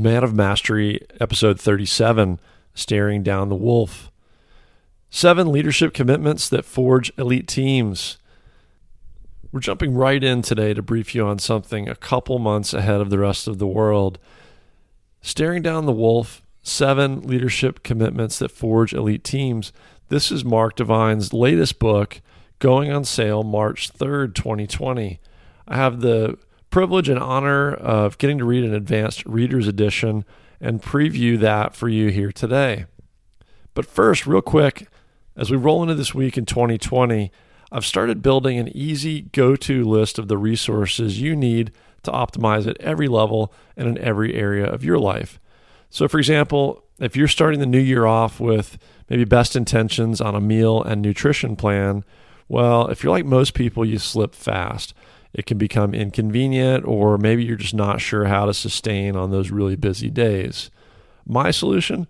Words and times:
Man 0.00 0.24
of 0.24 0.34
Mastery, 0.34 0.98
episode 1.20 1.60
37 1.60 2.40
Staring 2.72 3.22
Down 3.22 3.50
the 3.50 3.54
Wolf. 3.54 4.10
Seven 5.10 5.52
leadership 5.52 5.92
commitments 5.92 6.48
that 6.48 6.64
forge 6.64 7.12
elite 7.18 7.46
teams. 7.46 8.16
We're 9.52 9.60
jumping 9.60 9.92
right 9.92 10.24
in 10.24 10.40
today 10.40 10.72
to 10.72 10.80
brief 10.80 11.14
you 11.14 11.26
on 11.26 11.38
something 11.38 11.86
a 11.86 11.94
couple 11.94 12.38
months 12.38 12.72
ahead 12.72 13.02
of 13.02 13.10
the 13.10 13.18
rest 13.18 13.46
of 13.46 13.58
the 13.58 13.66
world. 13.66 14.18
Staring 15.20 15.60
Down 15.60 15.84
the 15.84 15.92
Wolf 15.92 16.40
Seven 16.62 17.20
Leadership 17.20 17.82
Commitments 17.82 18.38
That 18.38 18.50
Forge 18.50 18.94
Elite 18.94 19.24
Teams. 19.24 19.70
This 20.08 20.32
is 20.32 20.46
Mark 20.46 20.76
Divine's 20.76 21.34
latest 21.34 21.78
book, 21.78 22.22
going 22.58 22.90
on 22.90 23.04
sale 23.04 23.42
March 23.42 23.92
3rd, 23.92 24.34
2020. 24.34 25.20
I 25.68 25.76
have 25.76 26.00
the 26.00 26.38
privilege 26.70 27.08
and 27.08 27.18
honor 27.18 27.74
of 27.74 28.18
getting 28.18 28.38
to 28.38 28.44
read 28.44 28.64
an 28.64 28.74
advanced 28.74 29.24
reader's 29.26 29.68
edition 29.68 30.24
and 30.60 30.82
preview 30.82 31.38
that 31.38 31.74
for 31.74 31.88
you 31.88 32.08
here 32.08 32.32
today. 32.32 32.86
But 33.74 33.86
first, 33.86 34.26
real 34.26 34.42
quick, 34.42 34.88
as 35.36 35.50
we 35.50 35.56
roll 35.56 35.82
into 35.82 35.94
this 35.94 36.14
week 36.14 36.36
in 36.36 36.46
2020, 36.46 37.30
I've 37.72 37.86
started 37.86 38.22
building 38.22 38.58
an 38.58 38.68
easy 38.76 39.22
go 39.22 39.56
to 39.56 39.84
list 39.84 40.18
of 40.18 40.28
the 40.28 40.38
resources 40.38 41.20
you 41.20 41.36
need 41.36 41.72
to 42.02 42.10
optimize 42.10 42.66
at 42.66 42.80
every 42.80 43.08
level 43.08 43.52
and 43.76 43.88
in 43.88 43.98
every 43.98 44.34
area 44.34 44.66
of 44.66 44.84
your 44.84 44.98
life. 44.98 45.38
So, 45.88 46.08
for 46.08 46.18
example, 46.18 46.84
if 46.98 47.16
you're 47.16 47.28
starting 47.28 47.60
the 47.60 47.66
new 47.66 47.80
year 47.80 48.06
off 48.06 48.40
with 48.40 48.78
maybe 49.08 49.24
best 49.24 49.56
intentions 49.56 50.20
on 50.20 50.34
a 50.34 50.40
meal 50.40 50.82
and 50.82 51.00
nutrition 51.00 51.56
plan, 51.56 52.04
well, 52.48 52.88
if 52.88 53.02
you're 53.02 53.12
like 53.12 53.24
most 53.24 53.54
people, 53.54 53.84
you 53.84 53.98
slip 53.98 54.34
fast. 54.34 54.94
It 55.32 55.46
can 55.46 55.58
become 55.58 55.94
inconvenient, 55.94 56.84
or 56.84 57.16
maybe 57.16 57.44
you're 57.44 57.56
just 57.56 57.74
not 57.74 58.00
sure 58.00 58.24
how 58.24 58.46
to 58.46 58.54
sustain 58.54 59.16
on 59.16 59.30
those 59.30 59.50
really 59.50 59.76
busy 59.76 60.10
days. 60.10 60.70
My 61.26 61.50
solution 61.50 62.06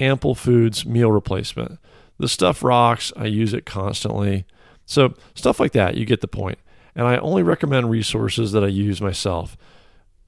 Ample 0.00 0.34
Foods 0.34 0.84
meal 0.84 1.12
replacement. 1.12 1.78
The 2.18 2.28
stuff 2.28 2.62
rocks. 2.62 3.12
I 3.16 3.26
use 3.26 3.54
it 3.54 3.66
constantly. 3.66 4.44
So, 4.86 5.14
stuff 5.34 5.60
like 5.60 5.72
that, 5.72 5.96
you 5.96 6.04
get 6.04 6.20
the 6.20 6.28
point. 6.28 6.58
And 6.94 7.06
I 7.06 7.16
only 7.18 7.42
recommend 7.42 7.90
resources 7.90 8.52
that 8.52 8.64
I 8.64 8.68
use 8.68 9.00
myself. 9.00 9.56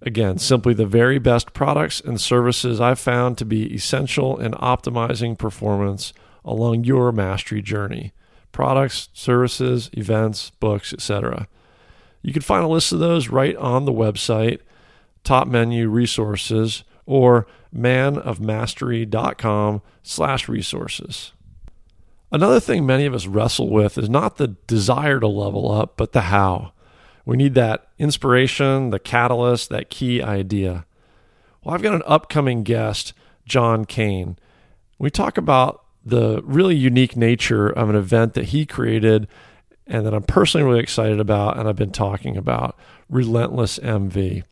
Again, 0.03 0.38
simply 0.38 0.75
the 0.75 0.86
very 0.86 1.19
best 1.19 1.53
products 1.53 2.00
and 2.00 2.20
services 2.20 2.81
I've 2.81 2.98
found 2.98 3.38
to 3.38 3.44
be 3.44 3.72
essential 3.75 4.38
in 4.38 4.53
optimizing 4.53 5.38
performance 5.38 6.12
along 6.44 6.84
your 6.84 7.12
mastery 7.12 7.62
journey. 7.62 8.12
Products, 8.53 9.08
services, 9.12 9.91
events, 9.94 10.50
books, 10.50 10.92
etc. 10.92 11.48
You 12.27 12.32
can 12.32 12.42
find 12.42 12.64
a 12.64 12.69
list 12.69 12.91
of 12.91 12.98
those 12.98 13.28
right 13.28 13.55
on 13.55 13.84
the 13.84 13.92
website, 13.92 14.58
top 15.22 15.46
menu 15.46 15.88
resources, 15.88 16.82
or 17.06 17.46
manofmastery.com 17.72 19.82
slash 20.02 20.48
resources. 20.48 21.32
Another 22.32 22.58
thing 22.58 22.84
many 22.84 23.06
of 23.06 23.14
us 23.14 23.28
wrestle 23.28 23.70
with 23.70 23.97
is 23.97 24.10
not 24.10 24.38
the 24.38 24.56
desire 24.66 25.20
to 25.20 25.28
level 25.28 25.70
up, 25.70 25.97
but 25.97 26.10
the 26.10 26.22
how. 26.22 26.72
We 27.24 27.36
need 27.36 27.54
that 27.54 27.86
inspiration, 27.97 28.91
the 28.91 28.98
catalyst, 28.98 29.69
that 29.69 29.88
key 29.88 30.20
idea. 30.20 30.84
Well, 31.62 31.77
I've 31.77 31.82
got 31.82 31.94
an 31.94 32.02
upcoming 32.06 32.64
guest, 32.64 33.12
John 33.44 33.84
Kane. 33.84 34.36
We 34.98 35.10
talk 35.10 35.38
about 35.38 35.84
the 36.04 36.42
really 36.42 36.75
unique 36.75 37.16
nature 37.16 37.69
of 37.69 37.88
an 37.88 37.94
event 37.94 38.34
that 38.34 38.47
he 38.47 38.66
created 38.66 39.28
and 39.86 40.04
that 40.04 40.14
I'm 40.14 40.22
personally 40.22 40.66
really 40.66 40.82
excited 40.82 41.20
about 41.20 41.58
and 41.58 41.69
I've 41.69 41.76
been 41.76 41.92
talking 41.92 42.36
about 42.36 42.78
Relentless 43.08 43.78
MV. 43.78 44.42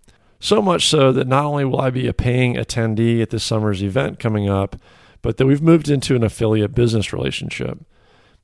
So 0.40 0.60
much 0.60 0.86
so 0.86 1.12
that 1.12 1.26
not 1.26 1.44
only 1.44 1.64
will 1.64 1.80
I 1.80 1.90
be 1.90 2.06
a 2.06 2.12
paying 2.12 2.54
attendee 2.54 3.22
at 3.22 3.30
this 3.30 3.44
summer's 3.44 3.82
event 3.82 4.18
coming 4.18 4.48
up, 4.48 4.76
but 5.22 5.38
that 5.38 5.46
we've 5.46 5.62
moved 5.62 5.88
into 5.88 6.14
an 6.14 6.22
affiliate 6.22 6.74
business 6.74 7.12
relationship. 7.12 7.78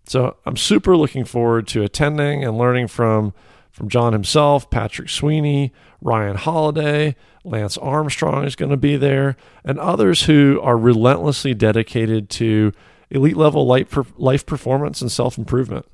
So 0.06 0.36
I'm 0.46 0.56
super 0.56 0.96
looking 0.96 1.24
forward 1.24 1.68
to 1.68 1.82
attending 1.82 2.42
and 2.42 2.56
learning 2.56 2.88
from 2.88 3.34
from 3.70 3.88
John 3.88 4.12
himself, 4.12 4.68
Patrick 4.68 5.08
Sweeney, 5.08 5.72
Ryan 6.00 6.36
Holiday, 6.36 7.14
Lance 7.44 7.78
Armstrong 7.78 8.44
is 8.44 8.56
going 8.56 8.70
to 8.70 8.76
be 8.76 8.96
there, 8.96 9.36
and 9.64 9.78
others 9.78 10.24
who 10.24 10.60
are 10.62 10.76
relentlessly 10.76 11.54
dedicated 11.54 12.28
to 12.30 12.72
elite 13.10 13.36
level 13.36 13.66
life 13.66 14.46
performance 14.46 15.00
and 15.00 15.10
self 15.10 15.38
improvement. 15.38 15.86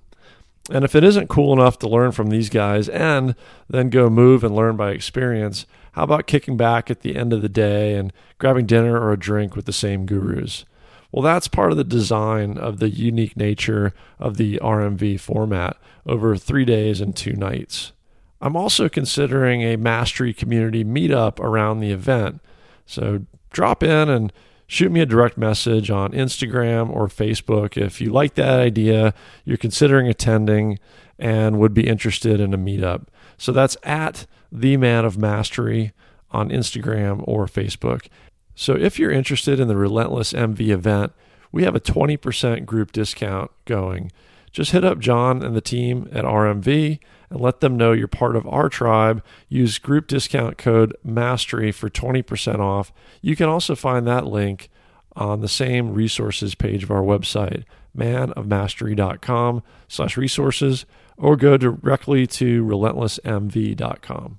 And 0.71 0.84
if 0.84 0.94
it 0.94 1.04
isn't 1.04 1.28
cool 1.28 1.53
enough 1.53 1.78
to 1.81 1.88
learn 1.88 2.12
from 2.12 2.31
these 2.31 2.49
guys 2.49 2.88
and 2.88 3.34
then 3.69 3.91
go 3.91 4.10
move 4.10 4.43
and 4.43 4.54
learn 4.54 4.77
by 4.77 4.91
experience, 4.91 5.66
how 5.93 6.03
about 6.03 6.27
kicking 6.27 6.56
back 6.56 6.91
at 6.91 7.00
the 7.00 7.16
end 7.16 7.32
of 7.32 7.43
the 7.43 7.49
day 7.49 7.94
and 7.94 8.12
grabbing 8.38 8.66
dinner 8.66 9.00
or 9.00 9.12
a 9.12 9.19
drink 9.19 9.55
with 9.55 9.65
the 9.65 9.72
same 9.72 10.06
gurus? 10.06 10.65
Well, 11.12 11.22
that's 11.22 11.49
part 11.49 11.71
of 11.71 11.76
the 11.76 11.84
design 11.84 12.59
of 12.59 12.78
the 12.78 12.91
unique 12.91 13.37
nature 13.37 13.94
of 14.19 14.37
the 14.37 14.59
RMV 14.62 15.21
format 15.21 15.76
over 16.05 16.37
three 16.37 16.65
days 16.65 17.00
and 17.00 17.15
two 17.15 17.32
nights. 17.32 17.93
I'm 18.41 18.56
also 18.56 18.88
considering 18.88 19.62
a 19.62 19.76
mastery 19.76 20.34
community 20.34 20.84
meetup 20.84 21.41
around 21.41 21.81
the 21.81 21.93
event. 21.93 22.41
So 22.84 23.25
drop 23.50 23.82
in 23.82 24.10
and 24.10 24.32
shoot 24.66 24.91
me 24.91 25.00
a 25.00 25.06
direct 25.06 25.37
message 25.38 25.91
on 25.91 26.12
Instagram 26.12 26.91
or 26.91 27.09
Facebook 27.09 27.77
if 27.77 28.00
you 28.00 28.10
like 28.10 28.34
that 28.34 28.59
idea, 28.59 29.15
you're 29.44 29.56
considering 29.56 30.09
attending, 30.09 30.78
and 31.19 31.59
would 31.59 31.75
be 31.75 31.87
interested 31.87 32.41
in 32.41 32.53
a 32.53 32.59
meetup. 32.59 33.06
So 33.38 33.53
that's 33.53 33.76
at 33.82 34.26
the 34.50 34.76
Man 34.76 35.05
of 35.05 35.19
Mastery 35.19 35.93
on 36.31 36.50
Instagram 36.50 37.22
or 37.26 37.47
Facebook. 37.47 38.09
So 38.55 38.75
if 38.75 38.99
you're 38.99 39.10
interested 39.10 39.60
in 39.60 39.69
the 39.69 39.76
Relentless 39.76 40.32
MV 40.32 40.69
event, 40.69 41.12
we 41.53 41.65
have 41.65 41.75
a 41.75 41.81
20% 41.81 42.66
group 42.66 42.93
discount 42.93 43.50
going. 43.65 44.10
Just 44.50 44.72
hit 44.72 44.84
up 44.84 44.99
John 44.99 45.43
and 45.43 45.55
the 45.55 45.60
team 45.60 46.09
at 46.12 46.25
RMV 46.25 46.99
and 47.31 47.41
let 47.41 47.60
them 47.60 47.76
know 47.76 47.92
you're 47.92 48.09
part 48.09 48.37
of 48.37 48.47
our 48.47 48.69
tribe. 48.69 49.22
Use 49.48 49.78
group 49.78 50.06
discount 50.06 50.59
code 50.59 50.97
MASTERY 51.04 51.72
for 51.72 51.88
20% 51.88 52.59
off. 52.59 52.92
You 53.20 53.37
can 53.37 53.48
also 53.48 53.75
find 53.75 54.06
that 54.06 54.26
link 54.26 54.69
on 55.14 55.41
the 55.41 55.48
same 55.48 55.92
resources 55.92 56.54
page 56.54 56.82
of 56.82 56.91
our 56.91 57.03
website, 57.03 57.64
manofmastery.com 57.97 59.62
slash 59.88 60.16
resources, 60.16 60.84
or 61.16 61.37
go 61.37 61.56
directly 61.56 62.26
to 62.26 62.64
relentlessmv.com. 62.64 64.38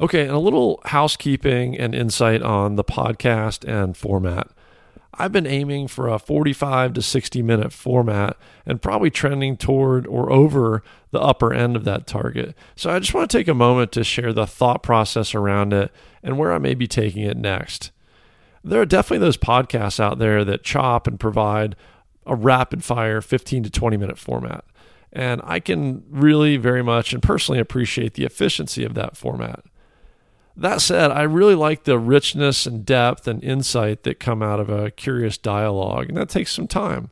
Okay, 0.00 0.22
and 0.22 0.30
a 0.30 0.38
little 0.38 0.80
housekeeping 0.84 1.76
and 1.76 1.94
insight 1.94 2.42
on 2.42 2.76
the 2.76 2.84
podcast 2.84 3.66
and 3.68 3.96
format. 3.96 4.48
I've 5.18 5.32
been 5.32 5.46
aiming 5.46 5.88
for 5.88 6.08
a 6.08 6.18
45 6.18 6.92
to 6.94 7.02
60 7.02 7.42
minute 7.42 7.72
format 7.72 8.36
and 8.64 8.80
probably 8.80 9.10
trending 9.10 9.56
toward 9.56 10.06
or 10.06 10.30
over 10.30 10.82
the 11.10 11.20
upper 11.20 11.52
end 11.52 11.74
of 11.74 11.84
that 11.84 12.06
target. 12.06 12.54
So 12.76 12.90
I 12.90 13.00
just 13.00 13.12
want 13.12 13.28
to 13.28 13.36
take 13.36 13.48
a 13.48 13.54
moment 13.54 13.90
to 13.92 14.04
share 14.04 14.32
the 14.32 14.46
thought 14.46 14.82
process 14.82 15.34
around 15.34 15.72
it 15.72 15.90
and 16.22 16.38
where 16.38 16.52
I 16.52 16.58
may 16.58 16.74
be 16.74 16.86
taking 16.86 17.22
it 17.22 17.36
next. 17.36 17.90
There 18.62 18.80
are 18.80 18.86
definitely 18.86 19.24
those 19.24 19.36
podcasts 19.36 19.98
out 19.98 20.18
there 20.18 20.44
that 20.44 20.62
chop 20.62 21.06
and 21.08 21.18
provide 21.18 21.74
a 22.24 22.36
rapid 22.36 22.84
fire 22.84 23.20
15 23.20 23.64
to 23.64 23.70
20 23.70 23.96
minute 23.96 24.18
format. 24.18 24.64
And 25.12 25.40
I 25.42 25.58
can 25.58 26.04
really 26.10 26.58
very 26.58 26.82
much 26.82 27.12
and 27.12 27.22
personally 27.22 27.58
appreciate 27.58 28.14
the 28.14 28.24
efficiency 28.24 28.84
of 28.84 28.94
that 28.94 29.16
format. 29.16 29.64
That 30.60 30.80
said, 30.80 31.12
I 31.12 31.22
really 31.22 31.54
like 31.54 31.84
the 31.84 32.00
richness 32.00 32.66
and 32.66 32.84
depth 32.84 33.28
and 33.28 33.42
insight 33.44 34.02
that 34.02 34.18
come 34.18 34.42
out 34.42 34.58
of 34.58 34.68
a 34.68 34.90
curious 34.90 35.38
dialogue, 35.38 36.08
and 36.08 36.16
that 36.16 36.28
takes 36.28 36.52
some 36.52 36.66
time. 36.66 37.10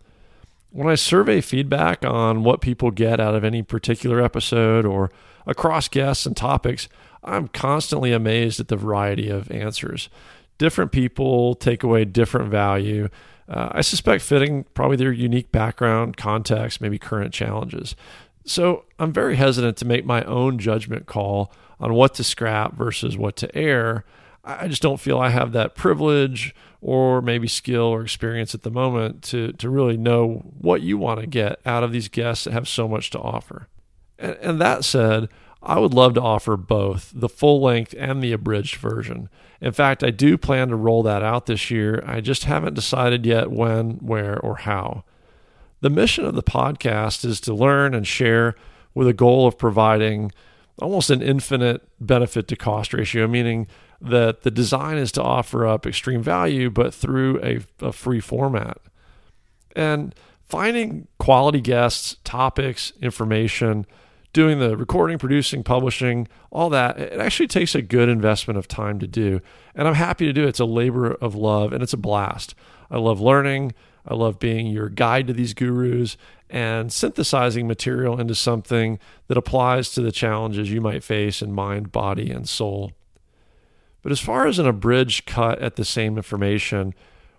When 0.71 0.89
I 0.89 0.97
survey 0.97 1.41
feedback 1.41 2.05
on 2.05 2.43
what 2.43 2.61
people 2.61 2.91
get 2.91 3.21
out 3.21 3.37
of 3.37 3.45
any 3.45 3.63
particular 3.63 4.21
episode 4.21 4.85
or 4.85 5.13
across 5.47 5.87
guests 5.87 6.27
and 6.27 6.37
topics, 6.37 6.89
I'm 7.23 7.47
constantly 7.47 8.13
amazed 8.13 8.59
at 8.59 8.67
the 8.67 8.77
variety 8.77 9.29
of 9.29 9.49
answers. 9.53 10.09
Different 10.59 10.91
people 10.91 11.55
take 11.55 11.85
away 11.85 12.05
different 12.05 12.51
value. 12.51 13.09
Uh, 13.49 13.69
I 13.71 13.81
suspect 13.81 14.25
fitting 14.25 14.65
probably 14.75 14.97
their 14.97 15.13
unique 15.13 15.53
background, 15.53 16.17
context, 16.17 16.81
maybe 16.81 16.99
current 16.99 17.33
challenges. 17.33 17.95
So 18.47 18.85
I'm 18.99 19.13
very 19.13 19.37
hesitant 19.37 19.77
to 19.79 19.85
make 19.85 20.07
my 20.07 20.23
own 20.25 20.59
judgment 20.59 21.07
call 21.07 21.53
on 21.81 21.95
what 21.95 22.15
to 22.15 22.25
scrap 22.25 22.75
versus 22.75 23.17
what 23.17 23.37
to 23.37 23.55
air. 23.55 24.05
I 24.45 24.69
just 24.69 24.83
don't 24.83 25.01
feel 25.01 25.19
I 25.19 25.31
have 25.31 25.53
that 25.53 25.75
privilege 25.75 26.55
or 26.81 27.21
maybe 27.21 27.49
skill 27.49 27.83
or 27.83 28.03
experience 28.03 28.55
at 28.55 28.63
the 28.63 28.71
moment 28.71 29.23
to, 29.25 29.53
to 29.55 29.69
really 29.69 29.97
know 29.97 30.53
what 30.59 30.83
you 30.83 30.97
want 30.97 31.21
to 31.21 31.27
get 31.27 31.61
out 31.67 31.83
of 31.83 31.91
these 31.91 32.09
guests 32.09 32.45
that 32.45 32.53
have 32.53 32.69
so 32.69 32.87
much 32.87 33.11
to 33.11 33.19
offer. 33.19 33.67
And, 34.19 34.37
and 34.41 34.61
that 34.61 34.85
said, 34.85 35.29
I 35.61 35.81
would 35.81 35.93
love 35.93 36.15
to 36.15 36.23
offer 36.23 36.57
both 36.57 37.13
the 37.13 37.29
full 37.29 37.61
length 37.61 37.93
and 37.99 38.23
the 38.23 38.33
abridged 38.33 38.77
version. 38.77 39.29
In 39.61 39.73
fact, 39.73 40.05
I 40.05 40.11
do 40.11 40.39
plan 40.39 40.69
to 40.69 40.77
roll 40.77 41.03
that 41.03 41.25
out 41.25 41.47
this 41.47 41.71
year. 41.73 42.05
I 42.07 42.21
just 42.21 42.45
haven't 42.45 42.75
decided 42.75 43.27
yet 43.27 43.51
when, 43.51 43.95
where, 43.95 44.39
or 44.39 44.59
how. 44.59 45.03
The 45.81 45.91
mission 45.91 46.25
of 46.25 46.35
the 46.35 46.43
podcast 46.43 47.25
is 47.25 47.41
to 47.43 47.55
learn 47.55 47.95
and 47.95 48.07
share 48.07 48.55
with 48.95 49.07
a 49.09 49.13
goal 49.13 49.47
of 49.47 49.59
providing 49.59 50.33
almost 50.79 51.11
an 51.11 51.23
infinite 51.23 51.83
benefit 52.01 52.49
to 52.49 52.57
cost 52.57 52.93
ratio, 52.93 53.27
meaning 53.27 53.67
that 54.01 54.43
the 54.43 54.51
design 54.51 54.99
is 54.99 55.13
to 55.13 55.23
offer 55.23 55.67
up 55.67 55.87
extreme 55.87 56.23
value, 56.23 56.71
but 56.71 56.93
through 56.93 57.43
a, 57.43 57.61
a 57.81 57.93
free 57.93 58.21
format. 58.21 58.79
And 59.75 60.15
finding 60.49 61.09
quality 61.19 61.61
guests, 61.61 62.17
topics, 62.25 62.93
information, 63.01 63.87
doing 64.33 64.59
the 64.59 64.77
recording, 64.77 65.19
producing, 65.19 65.63
publishing, 65.63 66.29
all 66.51 66.69
that, 66.69 66.99
it 66.99 67.19
actually 67.19 67.47
takes 67.47 67.75
a 67.75 67.81
good 67.81 68.09
investment 68.09 68.59
of 68.59 68.69
time 68.69 68.99
to 68.99 69.07
do. 69.07 69.41
And 69.75 69.89
I'm 69.89 69.95
happy 69.95 70.27
to 70.27 70.33
do 70.33 70.45
it. 70.45 70.49
It's 70.49 70.61
a 70.61 70.67
labor 70.67 71.13
of 71.13 71.35
love 71.35 71.73
and 71.73 71.83
it's 71.83 71.95
a 71.95 71.99
blast. 71.99 72.55
I 72.91 72.99
love 72.99 73.21
learning. 73.21 73.73
I 74.07 74.15
love 74.15 74.39
being 74.39 74.69
your 74.69 74.89
guide 74.89 75.27
to 75.27 75.33
these 75.33 75.55
gurus 75.55 76.17
and 76.49 76.93
synthesizing 76.93 77.67
material 77.67 78.21
into 78.21 78.35
something 78.35 78.99
that 79.27 79.37
applies 79.37 79.91
to 79.91 80.01
the 80.01 80.13
challenges 80.13 80.71
you 80.71 80.81
might 80.81 81.03
face 81.03 81.43
in 81.43 81.53
mind, 81.53 81.91
body, 81.91 82.31
and 82.31 82.49
soul. 82.49 82.93
But 84.03 84.13
as 84.13 84.21
far 84.21 84.47
as 84.47 84.59
an 84.59 84.67
abridged 84.67 85.27
cut 85.27 85.61
at 85.61 85.75
the 85.75 85.85
same 85.85 86.17
information, 86.17 86.95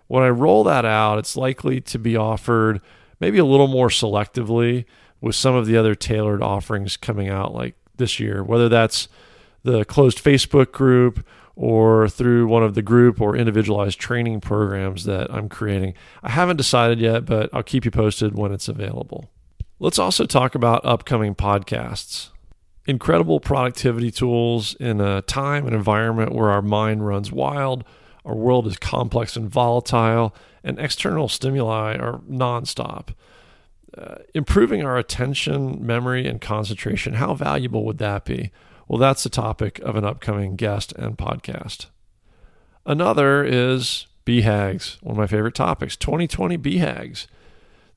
when 0.08 0.22
I 0.22 0.28
roll 0.28 0.64
that 0.64 0.84
out, 0.84 1.18
it's 1.18 1.36
likely 1.36 1.80
to 1.82 1.98
be 1.98 2.16
offered 2.16 2.82
maybe 3.20 3.38
a 3.38 3.44
little 3.44 3.68
more 3.68 3.88
selectively 3.88 4.84
with 5.20 5.34
some 5.34 5.54
of 5.54 5.66
the 5.66 5.76
other 5.76 5.94
tailored 5.94 6.42
offerings 6.42 6.96
coming 6.96 7.28
out 7.28 7.54
like 7.54 7.74
this 7.96 8.20
year, 8.20 8.44
whether 8.44 8.68
that's 8.68 9.08
the 9.62 9.84
closed 9.84 10.22
Facebook 10.22 10.72
group 10.72 11.26
or 11.58 12.08
through 12.08 12.46
one 12.46 12.62
of 12.62 12.74
the 12.74 12.82
group 12.82 13.20
or 13.20 13.34
individualized 13.34 13.98
training 13.98 14.40
programs 14.40 15.02
that 15.06 15.28
I'm 15.28 15.48
creating. 15.48 15.92
I 16.22 16.30
haven't 16.30 16.56
decided 16.56 17.00
yet, 17.00 17.26
but 17.26 17.50
I'll 17.52 17.64
keep 17.64 17.84
you 17.84 17.90
posted 17.90 18.38
when 18.38 18.52
it's 18.52 18.68
available. 18.68 19.28
Let's 19.80 19.98
also 19.98 20.24
talk 20.24 20.54
about 20.54 20.84
upcoming 20.84 21.34
podcasts. 21.34 22.28
Incredible 22.86 23.40
productivity 23.40 24.12
tools 24.12 24.76
in 24.76 25.00
a 25.00 25.20
time 25.22 25.66
and 25.66 25.74
environment 25.74 26.32
where 26.32 26.50
our 26.50 26.62
mind 26.62 27.04
runs 27.04 27.32
wild, 27.32 27.82
our 28.24 28.36
world 28.36 28.68
is 28.68 28.76
complex 28.76 29.34
and 29.34 29.50
volatile, 29.50 30.32
and 30.62 30.78
external 30.78 31.28
stimuli 31.28 31.96
are 31.96 32.20
nonstop. 32.30 33.08
Uh, 33.96 34.14
improving 34.32 34.84
our 34.84 34.96
attention, 34.96 35.84
memory, 35.84 36.24
and 36.24 36.40
concentration, 36.40 37.14
how 37.14 37.34
valuable 37.34 37.84
would 37.84 37.98
that 37.98 38.24
be? 38.24 38.52
Well, 38.88 38.98
that's 38.98 39.22
the 39.22 39.28
topic 39.28 39.78
of 39.80 39.96
an 39.96 40.04
upcoming 40.06 40.56
guest 40.56 40.92
and 40.92 41.18
podcast. 41.18 41.86
Another 42.86 43.44
is 43.44 44.06
BHAGs, 44.24 45.02
one 45.02 45.12
of 45.12 45.18
my 45.18 45.26
favorite 45.26 45.54
topics 45.54 45.94
2020 45.94 46.56
BHAGs, 46.56 47.26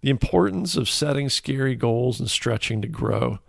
the 0.02 0.10
importance 0.10 0.76
of 0.76 0.90
setting 0.90 1.30
scary 1.30 1.76
goals 1.76 2.20
and 2.20 2.30
stretching 2.30 2.82
to 2.82 2.90
grow. 2.90 3.40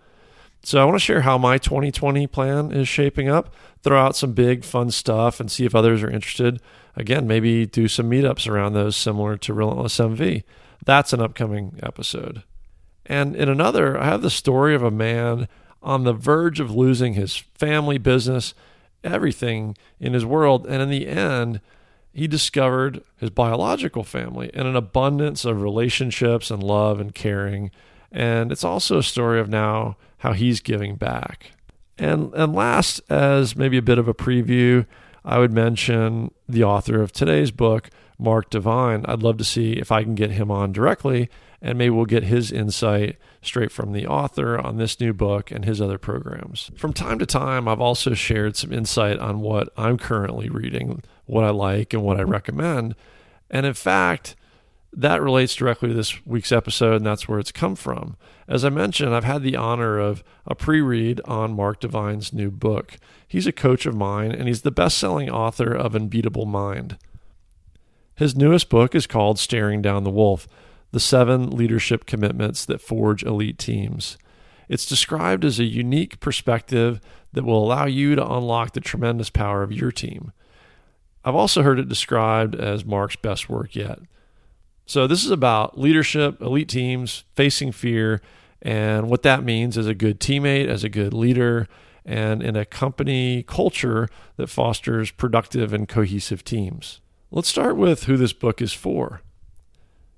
So, 0.63 0.81
I 0.81 0.85
want 0.85 0.95
to 0.95 1.05
share 1.05 1.23
how 1.23 1.37
my 1.37 1.59
2020 1.59 2.29
plan 2.29 2.71
is 2.71 2.87
shaping 2.87 3.29
up, 3.29 3.53
throw 3.83 4.01
out 4.01 4.15
some 4.15 4.33
big 4.33 4.63
fun 4.63 4.93
stuff, 4.93 5.41
and 5.41 5.51
see 5.51 5.65
if 5.65 5.75
others 5.75 6.05
are 6.05 6.11
interested. 6.11 6.61
Again, 6.95 7.27
maybe 7.27 7.67
do 7.67 7.89
some 7.89 8.09
meetups 8.09 8.49
around 8.49 8.75
those 8.75 8.95
similar 8.95 9.37
to 9.39 9.53
Relentless 9.53 9.99
MV. 9.99 10.45
That's 10.85 11.13
an 11.13 11.21
upcoming 11.21 11.81
episode. 11.83 12.45
And 13.05 13.35
in 13.35 13.49
another, 13.49 13.99
I 13.99 14.05
have 14.05 14.23
the 14.23 14.31
story 14.31 14.77
of 14.77 14.85
a 14.85 14.93
man 14.93 15.49
on 15.83 16.05
the 16.05 16.13
verge 16.13 16.61
of 16.61 16.75
losing 16.75 17.15
his 17.15 17.37
family, 17.37 17.99
business, 17.99 18.55
everything 19.05 19.77
in 19.99 20.13
his 20.13 20.25
world. 20.25 20.67
And 20.67 20.83
in 20.83 20.91
the 20.91 21.07
end, 21.07 21.61
he 22.13 22.27
discovered 22.27 23.03
his 23.17 23.31
biological 23.31 24.05
family 24.05 24.51
and 24.55 24.69
an 24.69 24.77
abundance 24.77 25.45
of 25.45 25.63
relationships 25.63 26.51
and 26.51 26.63
love 26.63 27.01
and 27.01 27.15
caring. 27.15 27.71
And 28.11 28.53
it's 28.53 28.65
also 28.65 28.99
a 28.99 29.03
story 29.03 29.41
of 29.41 29.49
now 29.49 29.97
how 30.19 30.33
he's 30.33 30.61
giving 30.61 30.97
back. 30.97 31.53
And, 31.99 32.33
and 32.35 32.55
last, 32.55 33.01
as 33.11 33.57
maybe 33.57 33.79
a 33.79 33.83
bit 33.83 33.99
of 33.99 34.09
a 34.09 34.15
preview, 34.15 34.87
I 35.25 35.39
would 35.39 35.53
mention 35.53 36.33
the 36.49 36.65
author 36.65 37.01
of 37.01 37.13
today's 37.13 37.51
book, 37.51 37.91
Mark 38.19 38.51
Divine. 38.51 39.05
I'd 39.07 39.23
love 39.23 39.39
to 39.39 39.45
see 39.45 39.73
if 39.75 39.91
I 39.93 40.03
can 40.03 40.15
get 40.15 40.33
him 40.33 40.51
on 40.51 40.73
directly, 40.73 41.29
and 41.61 41.79
maybe 41.79 41.91
we'll 41.91 42.07
get 42.07 42.25
his 42.25 42.53
insight 42.53 43.17
straight 43.43 43.73
from 43.73 43.93
the 43.93 44.07
author 44.07 44.59
on 44.59 44.77
this 44.77 44.99
new 45.01 45.13
book 45.13 45.51
and 45.51 45.65
his 45.65 45.81
other 45.81 45.99
programs. 45.99 46.71
From 46.77 46.93
time 46.93 47.19
to 47.19 47.27
time, 47.27 47.69
I've 47.69 47.81
also 47.81 48.15
shared 48.15 48.57
some 48.57 48.73
insight 48.73 49.19
on 49.19 49.41
what 49.41 49.69
I'm 49.77 49.99
currently 49.99 50.49
reading, 50.49 51.03
what 51.27 51.45
I 51.45 51.51
like, 51.51 51.93
and 51.93 52.03
what 52.03 52.19
I 52.19 52.23
recommend. 52.23 52.95
And 53.51 53.67
in 53.67 53.75
fact, 53.75 54.37
that 54.93 55.21
relates 55.21 55.55
directly 55.55 55.89
to 55.89 55.95
this 55.95 56.25
week's 56.25 56.53
episode, 56.53 56.97
and 56.97 57.07
that's 57.07 57.27
where 57.27 57.39
it's 57.39 57.53
come 57.53 57.75
from. 57.75 58.17
As 58.47 58.65
I 58.65 58.69
mentioned, 58.69 59.15
I've 59.15 59.25
had 59.25 59.43
the 59.43 59.57
honor 59.57 59.99
of 59.99 60.23
a 60.47 60.55
pre 60.55 60.81
read 60.81 61.21
on 61.25 61.57
Mark 61.57 61.81
Divine's 61.81 62.33
new 62.33 62.51
book. 62.51 62.97
He's 63.27 63.47
a 63.47 63.53
coach 63.53 63.87
of 63.87 63.95
mine, 63.95 64.33
and 64.33 64.47
he's 64.47 64.63
the 64.63 64.71
best 64.71 64.99
selling 64.99 65.31
author 65.31 65.73
of 65.73 65.97
Unbeatable 65.97 66.47
Mind. 66.47 66.99
His 68.15 68.37
newest 68.37 68.69
book 68.69 68.95
is 68.95 69.07
called 69.07 69.39
Staring 69.39 69.81
Down 69.81 70.05
the 70.05 70.11
Wolf 70.11 70.47
The 70.93 71.01
Seven 71.01 71.49
Leadership 71.49 72.05
Commitments 72.05 72.67
That 72.67 72.83
Forge 72.83 73.23
Elite 73.23 73.59
Teams. 73.59 74.19
It's 74.69 74.85
described 74.85 75.43
as 75.43 75.59
a 75.59 75.65
unique 75.65 76.21
perspective 76.21 77.01
that 77.33 77.45
will 77.45 77.65
allow 77.65 77.87
you 77.87 78.15
to 78.15 78.31
unlock 78.31 78.73
the 78.73 78.81
tremendous 78.81 79.31
power 79.31 79.63
of 79.63 79.73
your 79.73 79.91
team. 79.91 80.33
I've 81.25 81.35
also 81.35 81.63
heard 81.63 81.79
it 81.79 81.89
described 81.89 82.55
as 82.55 82.85
Mark's 82.85 83.17
best 83.17 83.49
work 83.49 83.75
yet. 83.75 84.01
So, 84.85 85.07
this 85.07 85.25
is 85.25 85.31
about 85.31 85.79
leadership, 85.79 86.43
elite 86.43 86.69
teams, 86.69 87.25
facing 87.35 87.73
fear, 87.73 88.21
and 88.61 89.09
what 89.09 89.23
that 89.23 89.45
means 89.45 89.79
as 89.79 89.87
a 89.87 89.95
good 89.95 90.21
teammate, 90.21 90.69
as 90.69 90.85
a 90.85 90.91
good 90.91 91.15
leader, 91.15 91.69
and 92.05 92.43
in 92.43 92.55
a 92.55 92.67
company 92.67 93.45
culture 93.45 94.11
that 94.37 94.49
fosters 94.49 95.11
productive 95.11 95.73
and 95.73 95.89
cohesive 95.89 96.45
teams. 96.45 97.01
Let's 97.31 97.49
start 97.49 97.79
with 97.79 98.05
who 98.05 98.19
this 98.19 98.35
book 98.35 98.61
is 98.61 98.75
for. 98.75 99.23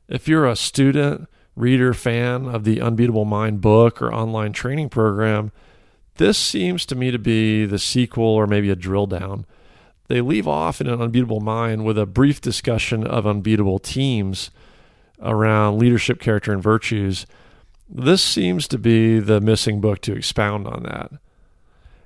If 0.08 0.28
you're 0.28 0.46
a 0.46 0.56
student, 0.56 1.28
reader, 1.56 1.94
fan 1.94 2.46
of 2.46 2.64
the 2.64 2.80
Unbeatable 2.80 3.24
Mind 3.24 3.60
book 3.60 4.02
or 4.02 4.12
online 4.12 4.52
training 4.52 4.90
program, 4.90 5.50
this 6.16 6.38
seems 6.38 6.84
to 6.86 6.94
me 6.94 7.10
to 7.10 7.18
be 7.18 7.64
the 7.66 7.78
sequel 7.78 8.24
or 8.24 8.46
maybe 8.46 8.70
a 8.70 8.76
drill 8.76 9.06
down. 9.06 9.46
They 10.08 10.20
leave 10.20 10.46
off 10.46 10.80
in 10.80 10.86
an 10.86 11.00
Unbeatable 11.00 11.40
Mind 11.40 11.84
with 11.84 11.98
a 11.98 12.06
brief 12.06 12.40
discussion 12.40 13.06
of 13.06 13.26
unbeatable 13.26 13.78
teams 13.78 14.50
around 15.20 15.78
leadership, 15.78 16.20
character, 16.20 16.52
and 16.52 16.62
virtues. 16.62 17.26
This 17.88 18.22
seems 18.22 18.68
to 18.68 18.78
be 18.78 19.18
the 19.18 19.40
missing 19.40 19.80
book 19.80 20.00
to 20.02 20.14
expound 20.14 20.66
on 20.66 20.82
that. 20.82 21.12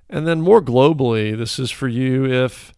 And 0.08 0.26
then 0.26 0.40
more 0.40 0.62
globally, 0.62 1.36
this 1.36 1.58
is 1.58 1.70
for 1.70 1.88
you 1.88 2.24
if 2.24 2.72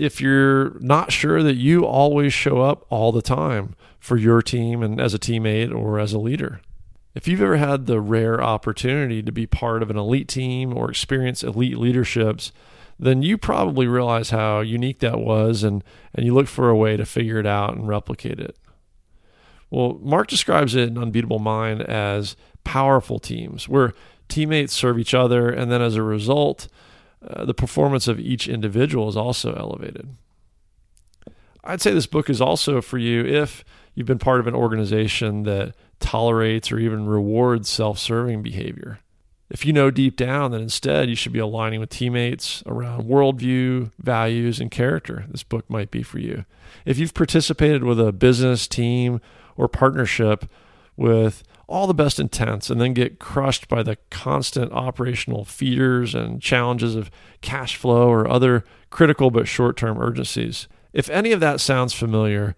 if 0.00 0.20
you're 0.20 0.78
not 0.80 1.12
sure 1.12 1.42
that 1.42 1.56
you 1.56 1.84
always 1.84 2.32
show 2.32 2.60
up 2.60 2.86
all 2.90 3.12
the 3.12 3.22
time 3.22 3.74
for 3.98 4.16
your 4.16 4.42
team 4.42 4.82
and 4.82 5.00
as 5.00 5.14
a 5.14 5.18
teammate 5.18 5.74
or 5.74 5.98
as 5.98 6.12
a 6.12 6.18
leader. 6.18 6.60
If 7.14 7.26
you've 7.26 7.42
ever 7.42 7.56
had 7.56 7.86
the 7.86 8.00
rare 8.00 8.40
opportunity 8.40 9.22
to 9.22 9.32
be 9.32 9.46
part 9.46 9.82
of 9.82 9.90
an 9.90 9.96
elite 9.96 10.28
team 10.28 10.76
or 10.76 10.90
experience 10.90 11.42
elite 11.42 11.78
leaderships, 11.78 12.52
then 12.98 13.22
you 13.22 13.38
probably 13.38 13.86
realize 13.86 14.30
how 14.30 14.60
unique 14.60 15.00
that 15.00 15.20
was 15.20 15.62
and, 15.62 15.82
and 16.14 16.24
you 16.24 16.34
look 16.34 16.46
for 16.46 16.68
a 16.68 16.76
way 16.76 16.96
to 16.96 17.04
figure 17.04 17.38
it 17.38 17.46
out 17.46 17.74
and 17.74 17.88
replicate 17.88 18.40
it. 18.40 18.56
Well, 19.70 19.98
Mark 20.00 20.28
describes 20.28 20.74
it 20.74 20.88
in 20.88 20.98
Unbeatable 20.98 21.38
Mind 21.38 21.82
as 21.82 22.36
powerful 22.64 23.18
teams 23.18 23.68
where 23.68 23.92
teammates 24.28 24.72
serve 24.72 24.98
each 24.98 25.14
other, 25.14 25.48
and 25.48 25.70
then 25.70 25.82
as 25.82 25.96
a 25.96 26.02
result, 26.02 26.68
uh, 27.26 27.44
the 27.44 27.54
performance 27.54 28.08
of 28.08 28.20
each 28.20 28.48
individual 28.48 29.08
is 29.08 29.16
also 29.16 29.54
elevated. 29.54 30.08
I'd 31.64 31.80
say 31.80 31.92
this 31.92 32.06
book 32.06 32.30
is 32.30 32.40
also 32.40 32.80
for 32.80 32.98
you 32.98 33.24
if 33.24 33.64
you've 33.94 34.06
been 34.06 34.18
part 34.18 34.40
of 34.40 34.46
an 34.46 34.54
organization 34.54 35.42
that 35.42 35.74
tolerates 36.00 36.70
or 36.70 36.78
even 36.78 37.06
rewards 37.06 37.68
self 37.68 37.98
serving 37.98 38.42
behavior. 38.42 39.00
If 39.50 39.64
you 39.64 39.72
know 39.72 39.90
deep 39.90 40.16
down 40.16 40.50
that 40.50 40.60
instead 40.60 41.08
you 41.08 41.14
should 41.14 41.32
be 41.32 41.38
aligning 41.38 41.80
with 41.80 41.90
teammates 41.90 42.62
around 42.66 43.08
worldview, 43.08 43.90
values, 43.98 44.60
and 44.60 44.70
character, 44.70 45.24
this 45.28 45.42
book 45.42 45.68
might 45.68 45.90
be 45.90 46.02
for 46.02 46.18
you. 46.18 46.44
If 46.84 46.98
you've 46.98 47.14
participated 47.14 47.82
with 47.82 47.98
a 47.98 48.12
business, 48.12 48.68
team, 48.68 49.20
or 49.56 49.68
partnership 49.68 50.44
with 50.98 51.42
all 51.68 51.86
the 51.86 51.94
best 51.94 52.18
intents 52.18 52.68
and 52.68 52.80
then 52.80 52.92
get 52.92 53.20
crushed 53.20 53.68
by 53.68 53.82
the 53.82 53.96
constant 54.10 54.70
operational 54.72 55.44
fears 55.44 56.14
and 56.14 56.42
challenges 56.42 56.96
of 56.96 57.10
cash 57.40 57.76
flow 57.76 58.08
or 58.08 58.28
other 58.28 58.64
critical 58.90 59.30
but 59.30 59.46
short 59.46 59.76
term 59.76 60.00
urgencies. 60.00 60.66
If 60.92 61.08
any 61.08 61.30
of 61.32 61.40
that 61.40 61.60
sounds 61.60 61.94
familiar, 61.94 62.56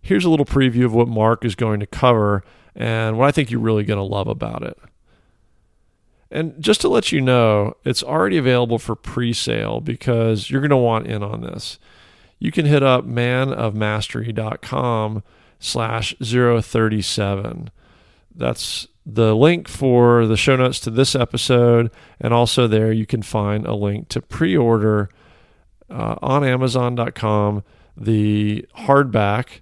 here's 0.00 0.24
a 0.24 0.30
little 0.30 0.46
preview 0.46 0.86
of 0.86 0.94
what 0.94 1.08
Mark 1.08 1.44
is 1.44 1.54
going 1.54 1.80
to 1.80 1.86
cover 1.86 2.42
and 2.74 3.18
what 3.18 3.28
I 3.28 3.32
think 3.32 3.50
you're 3.50 3.60
really 3.60 3.84
going 3.84 3.98
to 3.98 4.02
love 4.02 4.28
about 4.28 4.62
it. 4.62 4.78
And 6.30 6.54
just 6.60 6.80
to 6.80 6.88
let 6.88 7.12
you 7.12 7.20
know, 7.20 7.76
it's 7.84 8.02
already 8.02 8.38
available 8.38 8.78
for 8.78 8.96
pre 8.96 9.34
sale 9.34 9.80
because 9.80 10.48
you're 10.48 10.62
going 10.62 10.70
to 10.70 10.76
want 10.76 11.06
in 11.06 11.22
on 11.22 11.42
this. 11.42 11.78
You 12.38 12.50
can 12.50 12.64
hit 12.66 12.82
up 12.82 13.04
manofmastery.com 13.04 15.22
slash 15.58 16.14
037 16.20 17.70
that's 18.34 18.88
the 19.06 19.34
link 19.34 19.68
for 19.68 20.26
the 20.26 20.36
show 20.36 20.56
notes 20.56 20.80
to 20.80 20.90
this 20.90 21.14
episode. 21.14 21.90
And 22.20 22.34
also, 22.34 22.66
there 22.66 22.92
you 22.92 23.06
can 23.06 23.22
find 23.22 23.66
a 23.66 23.74
link 23.74 24.08
to 24.10 24.20
pre 24.20 24.56
order 24.56 25.08
uh, 25.90 26.16
on 26.20 26.44
Amazon.com. 26.44 27.62
The 27.96 28.66
hardback 28.78 29.60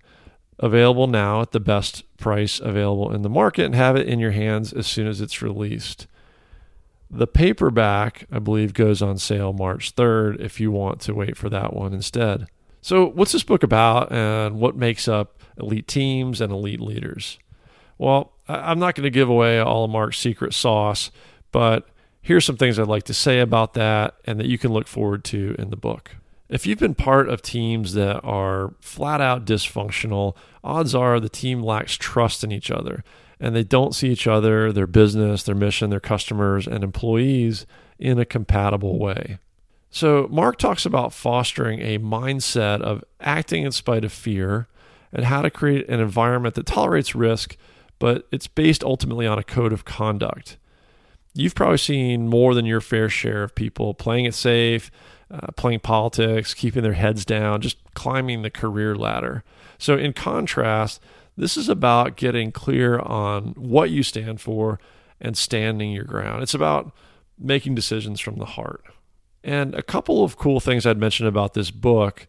available 0.59 1.07
now 1.07 1.43
at 1.43 1.51
the 1.51 1.61
best 1.61 2.05
price 2.17 2.61
available 2.61 3.13
in 3.13 3.23
the 3.23 3.29
market 3.29 3.65
and 3.65 3.75
have 3.75 3.97
it 3.97 4.09
in 4.09 4.21
your 4.21 4.31
hands 4.31 4.73
as 4.73 4.87
soon 4.87 5.07
as 5.07 5.21
it's 5.21 5.43
released. 5.43 6.07
The 7.11 7.27
paperback, 7.27 8.27
I 8.33 8.39
believe, 8.39 8.73
goes 8.73 9.03
on 9.03 9.19
sale 9.19 9.53
March 9.53 9.95
3rd 9.95 10.41
if 10.41 10.61
you 10.61 10.71
want 10.71 11.01
to 11.03 11.15
wait 11.15 11.37
for 11.37 11.51
that 11.51 11.75
one 11.75 11.93
instead. 11.93 12.47
So, 12.81 13.07
what's 13.07 13.33
this 13.33 13.43
book 13.43 13.63
about 13.63 14.11
and 14.11 14.59
what 14.59 14.77
makes 14.77 15.07
up 15.07 15.42
elite 15.59 15.89
teams 15.89 16.41
and 16.41 16.53
elite 16.53 16.81
leaders? 16.81 17.39
Well, 17.99 18.33
I'm 18.49 18.79
not 18.79 18.95
going 18.95 19.05
to 19.05 19.11
give 19.11 19.29
away 19.29 19.59
all 19.59 19.85
of 19.85 19.91
Mark's 19.91 20.19
secret 20.19 20.55
sauce, 20.55 21.11
but 21.53 21.89
here's 22.21 22.45
some 22.45 22.57
things 22.57 22.79
I'd 22.79 22.89
like 22.89 23.05
to 23.05 23.15
say 23.15 23.41
about 23.41 23.75
that 23.75 24.17
and 24.25 24.41
that 24.41 24.47
you 24.47 24.59
can 24.59 24.73
look 24.73 24.87
forward 24.87 25.25
to 25.25 25.55
in 25.59 25.71
the 25.71 25.77
book. 25.77 26.17
If 26.49 26.67
you've 26.67 26.79
been 26.79 26.95
part 26.95 27.29
of 27.29 27.41
teams 27.41 27.95
that 27.95 28.21
are 28.25 28.75
flat 28.81 29.21
out 29.21 29.45
dysfunctional, 29.45 30.37
odds 30.63 30.95
are 30.95 31.19
the 31.19 31.29
team 31.29 31.63
lacks 31.63 31.95
trust 31.95 32.45
in 32.45 32.53
each 32.53 32.71
other 32.71 33.05
and 33.43 33.57
they 33.57 33.65
don't 33.65 33.95
see 33.95 34.09
each 34.09 34.29
other, 34.29 34.73
their 34.73 34.87
business, 34.87 35.43
their 35.43 35.55
mission, 35.57 35.91
their 35.91 35.99
customers, 35.99 36.69
and 36.69 36.85
employees 36.85 37.67
in 37.99 38.21
a 38.21 38.25
compatible 38.25 39.01
way. 39.01 39.39
So, 39.91 40.29
Mark 40.31 40.59
talks 40.59 40.87
about 40.87 41.13
fostering 41.13 41.81
a 41.81 41.99
mindset 41.99 42.81
of 42.81 43.05
acting 43.21 43.65
in 43.65 43.73
spite 43.73 44.05
of 44.05 44.13
fear 44.13 44.69
and 45.13 45.27
how 45.27 45.43
to 45.43 45.51
create 45.51 45.89
an 45.89 46.01
environment 46.01 46.55
that 46.55 46.67
tolerates 46.67 47.15
risk, 47.15 47.57
but 47.99 48.27
it's 48.33 48.47
based 48.47 48.83
ultimately 48.83 49.27
on 49.27 49.39
a 49.39 49.45
code 49.45 49.73
of 49.73 49.85
conduct. 49.85 50.57
You've 51.35 51.55
probably 51.55 51.79
seen 51.79 52.29
more 52.29 52.55
than 52.55 52.67
your 52.67 52.81
fair 52.81 53.09
share 53.09 53.43
of 53.43 53.55
people 53.55 53.95
playing 53.95 54.27
it 54.27 54.35
safe, 54.35 54.91
uh, 55.31 55.49
playing 55.57 55.81
politics, 55.81 56.53
keeping 56.53 56.83
their 56.83 56.93
heads 56.93 57.25
down, 57.25 57.61
just 57.61 57.79
climbing 57.95 58.43
the 58.43 58.51
career 58.51 58.95
ladder. 58.95 59.45
So, 59.79 59.97
in 59.97 60.13
contrast, 60.13 61.01
this 61.37 61.57
is 61.57 61.69
about 61.69 62.17
getting 62.17 62.53
clear 62.53 62.99
on 62.99 63.55
what 63.57 63.91
you 63.91 64.03
stand 64.03 64.41
for 64.41 64.79
and 65.21 65.37
standing 65.37 65.93
your 65.93 66.05
ground. 66.05 66.43
It's 66.43 66.55
about 66.55 66.93
making 67.39 67.75
decisions 67.75 68.21
from 68.21 68.37
the 68.37 68.45
heart. 68.45 68.85
And 69.43 69.75
a 69.75 69.83
couple 69.83 70.23
of 70.23 70.37
cool 70.37 70.61
things 70.61 70.87
I'd 70.87 70.99
mention 70.99 71.27
about 71.27 71.55
this 71.55 71.71
book 71.71 72.27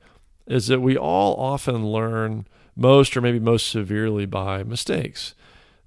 is 0.48 0.68
that 0.68 0.80
we 0.80 0.98
all 0.98 1.36
often 1.36 1.86
learn 1.88 2.48
most 2.76 3.16
or 3.16 3.22
maybe 3.22 3.40
most 3.40 3.68
severely 3.70 4.26
by 4.26 4.64
mistakes. 4.64 5.36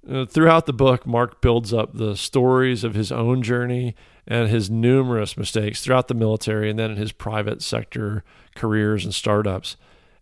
Uh, 0.09 0.25
throughout 0.25 0.65
the 0.65 0.73
book, 0.73 1.05
Mark 1.05 1.41
builds 1.41 1.73
up 1.73 1.93
the 1.93 2.15
stories 2.15 2.83
of 2.83 2.93
his 2.93 3.11
own 3.11 3.41
journey 3.41 3.95
and 4.25 4.49
his 4.49 4.69
numerous 4.69 5.37
mistakes 5.37 5.81
throughout 5.81 6.07
the 6.07 6.13
military 6.13 6.69
and 6.69 6.79
then 6.79 6.91
in 6.91 6.97
his 6.97 7.11
private 7.11 7.61
sector 7.61 8.23
careers 8.55 9.03
and 9.03 9.13
startups. 9.13 9.75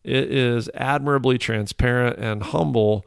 It 0.03 0.31
is 0.31 0.69
admirably 0.75 1.37
transparent 1.37 2.17
and 2.19 2.43
humble, 2.43 3.05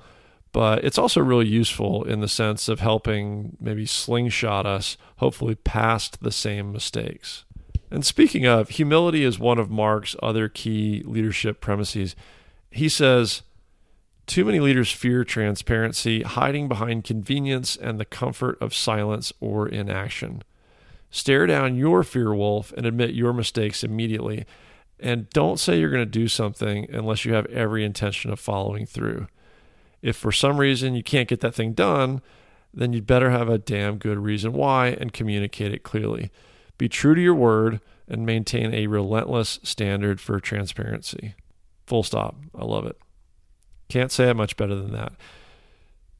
but 0.52 0.84
it's 0.84 0.98
also 0.98 1.20
really 1.20 1.46
useful 1.46 2.02
in 2.04 2.20
the 2.20 2.28
sense 2.28 2.68
of 2.68 2.80
helping 2.80 3.56
maybe 3.60 3.86
slingshot 3.86 4.66
us, 4.66 4.96
hopefully, 5.16 5.54
past 5.54 6.22
the 6.22 6.32
same 6.32 6.72
mistakes. 6.72 7.44
And 7.90 8.04
speaking 8.04 8.46
of, 8.46 8.70
humility 8.70 9.24
is 9.24 9.38
one 9.38 9.58
of 9.58 9.70
Mark's 9.70 10.16
other 10.22 10.48
key 10.48 11.02
leadership 11.06 11.60
premises. 11.60 12.16
He 12.70 12.88
says, 12.88 13.42
too 14.28 14.44
many 14.44 14.60
leaders 14.60 14.92
fear 14.92 15.24
transparency, 15.24 16.22
hiding 16.22 16.68
behind 16.68 17.04
convenience 17.04 17.76
and 17.76 17.98
the 17.98 18.04
comfort 18.04 18.58
of 18.60 18.74
silence 18.74 19.32
or 19.40 19.68
inaction. 19.68 20.42
Stare 21.10 21.46
down 21.46 21.76
your 21.76 22.04
fear 22.04 22.34
wolf 22.34 22.72
and 22.76 22.84
admit 22.84 23.14
your 23.14 23.32
mistakes 23.32 23.82
immediately. 23.82 24.44
And 25.00 25.30
don't 25.30 25.58
say 25.58 25.78
you're 25.78 25.90
going 25.90 26.04
to 26.04 26.06
do 26.06 26.28
something 26.28 26.86
unless 26.90 27.24
you 27.24 27.32
have 27.32 27.46
every 27.46 27.84
intention 27.84 28.30
of 28.30 28.38
following 28.38 28.84
through. 28.84 29.26
If 30.02 30.16
for 30.16 30.30
some 30.30 30.58
reason 30.58 30.94
you 30.94 31.02
can't 31.02 31.28
get 31.28 31.40
that 31.40 31.54
thing 31.54 31.72
done, 31.72 32.20
then 32.74 32.92
you'd 32.92 33.06
better 33.06 33.30
have 33.30 33.48
a 33.48 33.58
damn 33.58 33.96
good 33.96 34.18
reason 34.18 34.52
why 34.52 34.88
and 34.88 35.12
communicate 35.12 35.72
it 35.72 35.82
clearly. 35.82 36.30
Be 36.76 36.88
true 36.88 37.14
to 37.14 37.20
your 37.20 37.34
word 37.34 37.80
and 38.06 38.26
maintain 38.26 38.74
a 38.74 38.86
relentless 38.86 39.58
standard 39.62 40.20
for 40.20 40.38
transparency. 40.38 41.34
Full 41.86 42.02
stop. 42.02 42.36
I 42.54 42.64
love 42.64 42.86
it. 42.86 42.96
Can't 43.88 44.12
say 44.12 44.30
it 44.30 44.34
much 44.34 44.56
better 44.56 44.74
than 44.74 44.92
that. 44.92 45.12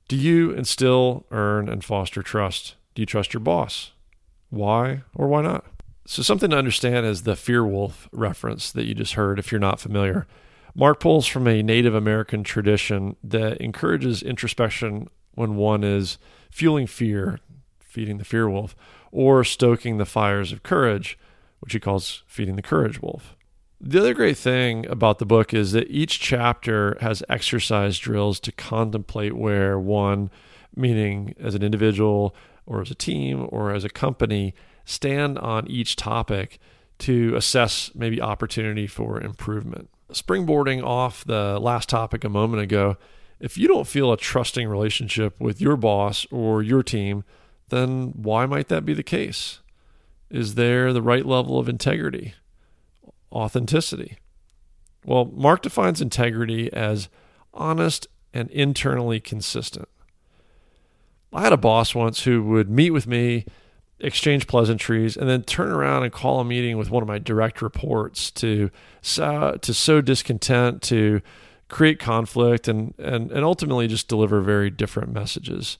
Do 0.08 0.16
you 0.16 0.52
instill, 0.52 1.26
earn, 1.30 1.68
and 1.68 1.84
foster 1.84 2.22
trust? 2.22 2.76
Do 2.94 3.02
you 3.02 3.06
trust 3.06 3.34
your 3.34 3.40
boss? 3.40 3.92
Why 4.50 5.02
or 5.14 5.28
why 5.28 5.42
not? 5.42 5.66
So, 6.06 6.22
something 6.22 6.48
to 6.50 6.56
understand 6.56 7.04
is 7.04 7.22
the 7.22 7.36
fear 7.36 7.66
wolf 7.66 8.08
reference 8.12 8.72
that 8.72 8.86
you 8.86 8.94
just 8.94 9.12
heard 9.12 9.38
if 9.38 9.52
you're 9.52 9.60
not 9.60 9.80
familiar. 9.80 10.26
Mark 10.74 11.00
pulls 11.00 11.26
from 11.26 11.46
a 11.46 11.62
Native 11.62 11.94
American 11.94 12.42
tradition 12.42 13.16
that 13.22 13.58
encourages 13.58 14.22
introspection 14.22 15.08
when 15.34 15.56
one 15.56 15.84
is 15.84 16.16
fueling 16.50 16.86
fear, 16.86 17.40
feeding 17.78 18.16
the 18.16 18.24
fear 18.24 18.48
wolf, 18.48 18.74
or 19.12 19.44
stoking 19.44 19.98
the 19.98 20.06
fires 20.06 20.50
of 20.50 20.62
courage, 20.62 21.18
which 21.60 21.74
he 21.74 21.80
calls 21.80 22.22
feeding 22.26 22.56
the 22.56 22.62
courage 22.62 23.02
wolf. 23.02 23.36
The 23.80 24.00
other 24.00 24.12
great 24.12 24.36
thing 24.36 24.86
about 24.88 25.20
the 25.20 25.26
book 25.26 25.54
is 25.54 25.70
that 25.70 25.88
each 25.88 26.18
chapter 26.18 26.96
has 27.00 27.22
exercise 27.28 27.96
drills 27.98 28.40
to 28.40 28.50
contemplate 28.50 29.36
where 29.36 29.78
one, 29.78 30.30
meaning 30.74 31.34
as 31.38 31.54
an 31.54 31.62
individual 31.62 32.34
or 32.66 32.82
as 32.82 32.90
a 32.90 32.96
team 32.96 33.46
or 33.50 33.72
as 33.72 33.84
a 33.84 33.88
company, 33.88 34.52
stand 34.84 35.38
on 35.38 35.68
each 35.68 35.94
topic 35.94 36.58
to 36.98 37.36
assess 37.36 37.92
maybe 37.94 38.20
opportunity 38.20 38.88
for 38.88 39.20
improvement. 39.20 39.88
Springboarding 40.12 40.82
off 40.82 41.24
the 41.24 41.60
last 41.60 41.88
topic 41.88 42.24
a 42.24 42.28
moment 42.28 42.62
ago, 42.62 42.96
if 43.38 43.56
you 43.56 43.68
don't 43.68 43.86
feel 43.86 44.12
a 44.12 44.16
trusting 44.16 44.66
relationship 44.66 45.38
with 45.40 45.60
your 45.60 45.76
boss 45.76 46.26
or 46.32 46.62
your 46.62 46.82
team, 46.82 47.22
then 47.68 48.12
why 48.16 48.44
might 48.44 48.66
that 48.68 48.84
be 48.84 48.94
the 48.94 49.04
case? 49.04 49.60
Is 50.30 50.56
there 50.56 50.92
the 50.92 51.02
right 51.02 51.24
level 51.24 51.60
of 51.60 51.68
integrity, 51.68 52.34
authenticity? 53.32 54.18
Well, 55.04 55.26
Mark 55.26 55.62
defines 55.62 56.00
integrity 56.00 56.72
as 56.72 57.08
honest 57.54 58.06
and 58.34 58.50
internally 58.50 59.20
consistent. 59.20 59.88
I 61.32 61.42
had 61.42 61.52
a 61.52 61.58
boss 61.58 61.94
once 61.94 62.24
who 62.24 62.42
would 62.44 62.70
meet 62.70 62.90
with 62.90 63.06
me 63.06 63.44
exchange 64.00 64.46
pleasantries, 64.46 65.16
and 65.16 65.28
then 65.28 65.42
turn 65.42 65.70
around 65.70 66.04
and 66.04 66.12
call 66.12 66.40
a 66.40 66.44
meeting 66.44 66.76
with 66.78 66.90
one 66.90 67.02
of 67.02 67.08
my 67.08 67.18
direct 67.18 67.60
reports 67.60 68.30
to 68.30 68.70
sow, 69.02 69.56
to 69.60 69.74
sow 69.74 70.00
discontent, 70.00 70.82
to 70.82 71.20
create 71.68 71.98
conflict, 71.98 72.68
and, 72.68 72.94
and 72.98 73.30
and 73.30 73.44
ultimately 73.44 73.88
just 73.88 74.08
deliver 74.08 74.40
very 74.40 74.70
different 74.70 75.12
messages. 75.12 75.78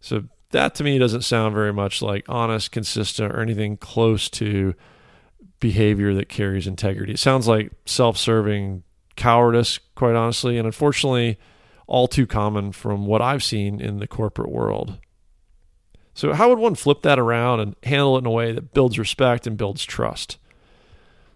So 0.00 0.24
that 0.50 0.74
to 0.76 0.84
me 0.84 0.98
doesn't 0.98 1.22
sound 1.22 1.54
very 1.54 1.72
much 1.72 2.00
like 2.02 2.24
honest, 2.28 2.70
consistent, 2.70 3.32
or 3.32 3.40
anything 3.40 3.76
close 3.76 4.30
to 4.30 4.74
behavior 5.60 6.14
that 6.14 6.28
carries 6.28 6.66
integrity. 6.66 7.12
It 7.12 7.18
sounds 7.18 7.48
like 7.48 7.72
self-serving 7.84 8.82
cowardice, 9.16 9.78
quite 9.94 10.14
honestly, 10.14 10.58
and 10.58 10.66
unfortunately, 10.66 11.38
all 11.86 12.08
too 12.08 12.26
common 12.26 12.72
from 12.72 13.06
what 13.06 13.22
I've 13.22 13.42
seen 13.42 13.80
in 13.80 13.98
the 13.98 14.06
corporate 14.06 14.50
world. 14.50 14.98
So, 16.14 16.32
how 16.32 16.48
would 16.48 16.58
one 16.58 16.74
flip 16.74 17.02
that 17.02 17.18
around 17.18 17.60
and 17.60 17.76
handle 17.82 18.16
it 18.16 18.20
in 18.20 18.26
a 18.26 18.30
way 18.30 18.52
that 18.52 18.72
builds 18.72 18.98
respect 18.98 19.46
and 19.46 19.56
builds 19.56 19.84
trust? 19.84 20.38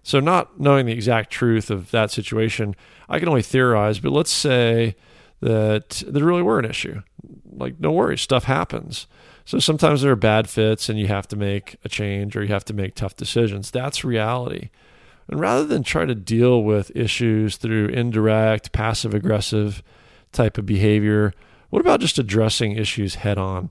So, 0.03 0.21
not 0.21 0.59
knowing 0.59 0.87
the 0.87 0.93
exact 0.93 1.31
truth 1.31 1.71
of 1.71 1.91
that 1.91 2.11
situation, 2.11 2.75
I 3.09 3.19
can 3.19 3.29
only 3.29 3.43
theorize, 3.43 4.01
but 4.01 4.13
let's 4.13 4.31
say 4.31 4.97
that 5.41 6.03
there 6.07 6.25
really 6.25 6.43
were 6.43 6.59
an 6.59 6.65
issue. 6.65 7.03
Like, 7.51 7.79
no 7.79 7.93
worries, 7.93 8.23
stuff 8.23 8.45
happens. 8.45 9.07
So, 9.51 9.59
sometimes 9.59 10.03
there 10.03 10.13
are 10.13 10.17
bad 10.17 10.49
fits 10.49 10.89
and 10.89 10.97
you 10.97 11.09
have 11.09 11.27
to 11.29 11.37
make 11.37 11.77
a 11.85 11.89
change 11.89 12.37
or 12.37 12.43
you 12.43 12.53
have 12.53 12.65
to 12.67 12.75
make 12.75 12.95
tough 12.95 13.17
decisions. 13.17 13.71
That's 13.73 14.05
reality. 14.05 14.71
And 15.27 15.41
rather 15.41 15.67
than 15.67 15.83
try 15.83 16.05
to 16.05 16.15
deal 16.15 16.63
with 16.63 16.95
issues 16.95 17.57
through 17.57 17.89
indirect, 17.89 18.71
passive 18.71 19.13
aggressive 19.13 19.83
type 20.31 20.57
of 20.57 20.67
behavior, 20.67 21.35
what 21.71 21.81
about 21.81 21.99
just 22.01 22.19
addressing 22.19 22.77
issues 22.77 23.17
head 23.17 23.39
on? 23.39 23.71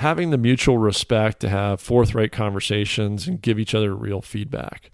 having 0.00 0.30
the 0.30 0.38
mutual 0.38 0.78
respect 0.78 1.40
to 1.40 1.48
have 1.48 1.78
forthright 1.78 2.32
conversations 2.32 3.28
and 3.28 3.42
give 3.42 3.58
each 3.58 3.74
other 3.74 3.94
real 3.94 4.22
feedback. 4.22 4.90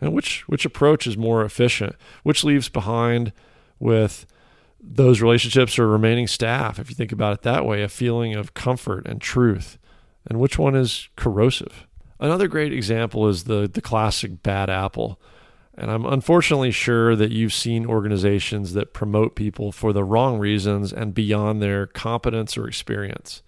And 0.00 0.14
which 0.14 0.48
which 0.48 0.64
approach 0.64 1.06
is 1.06 1.18
more 1.18 1.44
efficient? 1.44 1.94
Which 2.22 2.42
leaves 2.42 2.70
behind 2.70 3.32
with 3.78 4.24
those 4.80 5.20
relationships 5.20 5.78
or 5.78 5.88
remaining 5.88 6.26
staff, 6.26 6.78
if 6.78 6.88
you 6.88 6.94
think 6.94 7.12
about 7.12 7.34
it 7.34 7.42
that 7.42 7.64
way, 7.64 7.82
a 7.82 7.88
feeling 7.88 8.34
of 8.34 8.54
comfort 8.54 9.06
and 9.06 9.20
truth. 9.20 9.78
And 10.28 10.40
which 10.40 10.58
one 10.58 10.74
is 10.74 11.08
corrosive? 11.16 11.86
Another 12.18 12.48
great 12.48 12.72
example 12.72 13.28
is 13.28 13.44
the 13.44 13.68
the 13.72 13.82
classic 13.82 14.42
bad 14.42 14.70
apple. 14.70 15.20
And 15.78 15.90
I'm 15.90 16.06
unfortunately 16.06 16.70
sure 16.70 17.14
that 17.16 17.32
you've 17.32 17.52
seen 17.52 17.84
organizations 17.84 18.72
that 18.72 18.94
promote 18.94 19.36
people 19.36 19.72
for 19.72 19.92
the 19.92 20.04
wrong 20.04 20.38
reasons 20.38 20.92
and 20.92 21.12
beyond 21.12 21.60
their 21.60 21.86
competence 21.86 22.56
or 22.56 22.66
experience 22.66 23.42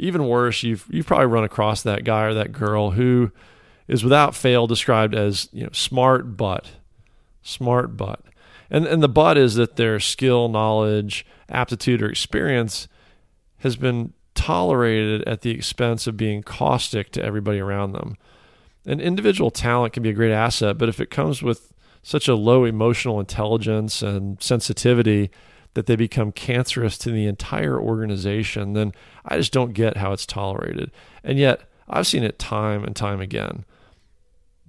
even 0.00 0.26
worse, 0.26 0.62
you've 0.62 0.86
you've 0.90 1.06
probably 1.06 1.26
run 1.26 1.44
across 1.44 1.82
that 1.82 2.04
guy 2.04 2.24
or 2.24 2.34
that 2.34 2.52
girl 2.52 2.92
who 2.92 3.30
is 3.86 4.02
without 4.02 4.34
fail 4.34 4.66
described 4.66 5.14
as 5.14 5.48
you 5.52 5.62
know 5.62 5.70
smart 5.72 6.36
but 6.36 6.70
smart 7.42 7.96
but 7.96 8.20
and 8.70 8.86
and 8.86 9.02
the 9.02 9.08
but 9.08 9.36
is 9.36 9.54
that 9.54 9.76
their 9.76 9.98
skill 10.00 10.48
knowledge 10.48 11.26
aptitude 11.48 12.02
or 12.02 12.08
experience 12.08 12.88
has 13.58 13.76
been 13.76 14.12
tolerated 14.34 15.22
at 15.28 15.42
the 15.42 15.50
expense 15.50 16.06
of 16.06 16.16
being 16.16 16.42
caustic 16.42 17.10
to 17.12 17.22
everybody 17.22 17.58
around 17.58 17.92
them 17.92 18.16
an 18.86 19.00
individual 19.00 19.50
talent 19.50 19.92
can 19.92 20.02
be 20.02 20.10
a 20.10 20.14
great 20.14 20.32
asset 20.32 20.78
but 20.78 20.88
if 20.88 21.00
it 21.00 21.10
comes 21.10 21.42
with 21.42 21.72
such 22.02 22.28
a 22.28 22.34
low 22.34 22.64
emotional 22.64 23.20
intelligence 23.20 24.02
and 24.02 24.42
sensitivity 24.42 25.30
that 25.74 25.86
they 25.86 25.96
become 25.96 26.32
cancerous 26.32 26.98
to 26.98 27.10
the 27.10 27.26
entire 27.26 27.78
organization, 27.78 28.72
then 28.72 28.92
I 29.24 29.36
just 29.36 29.52
don't 29.52 29.72
get 29.72 29.98
how 29.98 30.12
it's 30.12 30.26
tolerated. 30.26 30.90
And 31.22 31.38
yet, 31.38 31.62
I've 31.88 32.06
seen 32.06 32.24
it 32.24 32.38
time 32.38 32.84
and 32.84 32.94
time 32.94 33.20
again. 33.20 33.64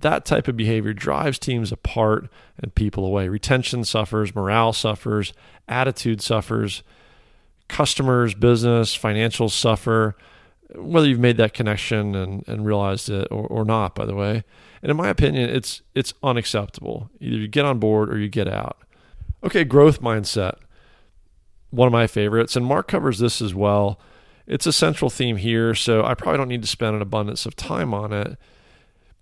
That 0.02 0.26
type 0.26 0.48
of 0.48 0.58
behavior 0.58 0.94
drives 0.94 1.40
teams 1.40 1.72
apart 1.72 2.30
and 2.58 2.74
people 2.74 3.06
away. 3.06 3.30
Retention 3.30 3.84
suffers, 3.84 4.36
morale 4.36 4.74
suffers, 4.74 5.34
attitude 5.68 6.22
suffers, 6.22 6.84
customers, 7.68 8.34
business, 8.34 8.98
financials 8.98 9.52
suffer, 9.52 10.16
whether 10.76 11.08
you've 11.08 11.20
made 11.20 11.38
that 11.38 11.54
connection 11.54 12.16
and, 12.16 12.48
and 12.48 12.66
realized 12.66 13.10
it 13.10 13.28
or, 13.32 13.46
or 13.48 13.66
not, 13.66 13.96
by 13.96 14.06
the 14.06 14.16
way. 14.16 14.44
And 14.82 14.90
in 14.90 14.98
my 14.98 15.10
opinion, 15.10 15.50
it's 15.50 15.82
it's 15.94 16.14
unacceptable. 16.24 17.10
Either 17.20 17.38
you 17.38 17.48
get 17.48 17.66
on 17.66 17.80
board 17.80 18.12
or 18.12 18.18
you 18.18 18.30
get 18.30 18.48
out. 18.48 18.78
Okay, 19.44 19.64
growth 19.64 20.02
mindset 20.02 20.56
one 21.72 21.88
of 21.88 21.94
my 21.94 22.06
favorites, 22.06 22.56
and 22.56 22.66
Mark 22.66 22.88
covers 22.88 23.20
this 23.20 23.42
as 23.42 23.56
well. 23.56 24.00
It's 24.46 24.68
a 24.68 24.74
central 24.74 25.10
theme 25.10 25.38
here, 25.38 25.74
so 25.74 26.04
I 26.04 26.14
probably 26.14 26.38
don't 26.38 26.50
need 26.50 26.62
to 26.62 26.68
spend 26.68 26.96
an 26.96 27.02
abundance 27.02 27.46
of 27.46 27.56
time 27.56 27.94
on 27.94 28.14
it. 28.14 28.38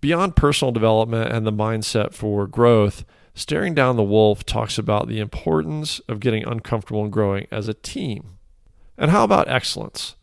Beyond 0.02 0.36
personal 0.36 0.72
development 0.72 1.32
and 1.32 1.46
the 1.46 1.52
mindset 1.52 2.14
for 2.14 2.48
growth, 2.48 3.04
Staring 3.34 3.74
Down 3.74 3.96
the 3.96 4.04
Wolf 4.04 4.46
talks 4.46 4.78
about 4.78 5.08
the 5.08 5.20
importance 5.20 6.00
of 6.08 6.20
getting 6.20 6.46
uncomfortable 6.46 7.04
and 7.04 7.12
growing 7.12 7.48
as 7.52 7.68
a 7.68 7.74
team. 7.74 8.38
And 8.98 9.12
how 9.12 9.24
about 9.24 9.50
excellence? 9.50 10.16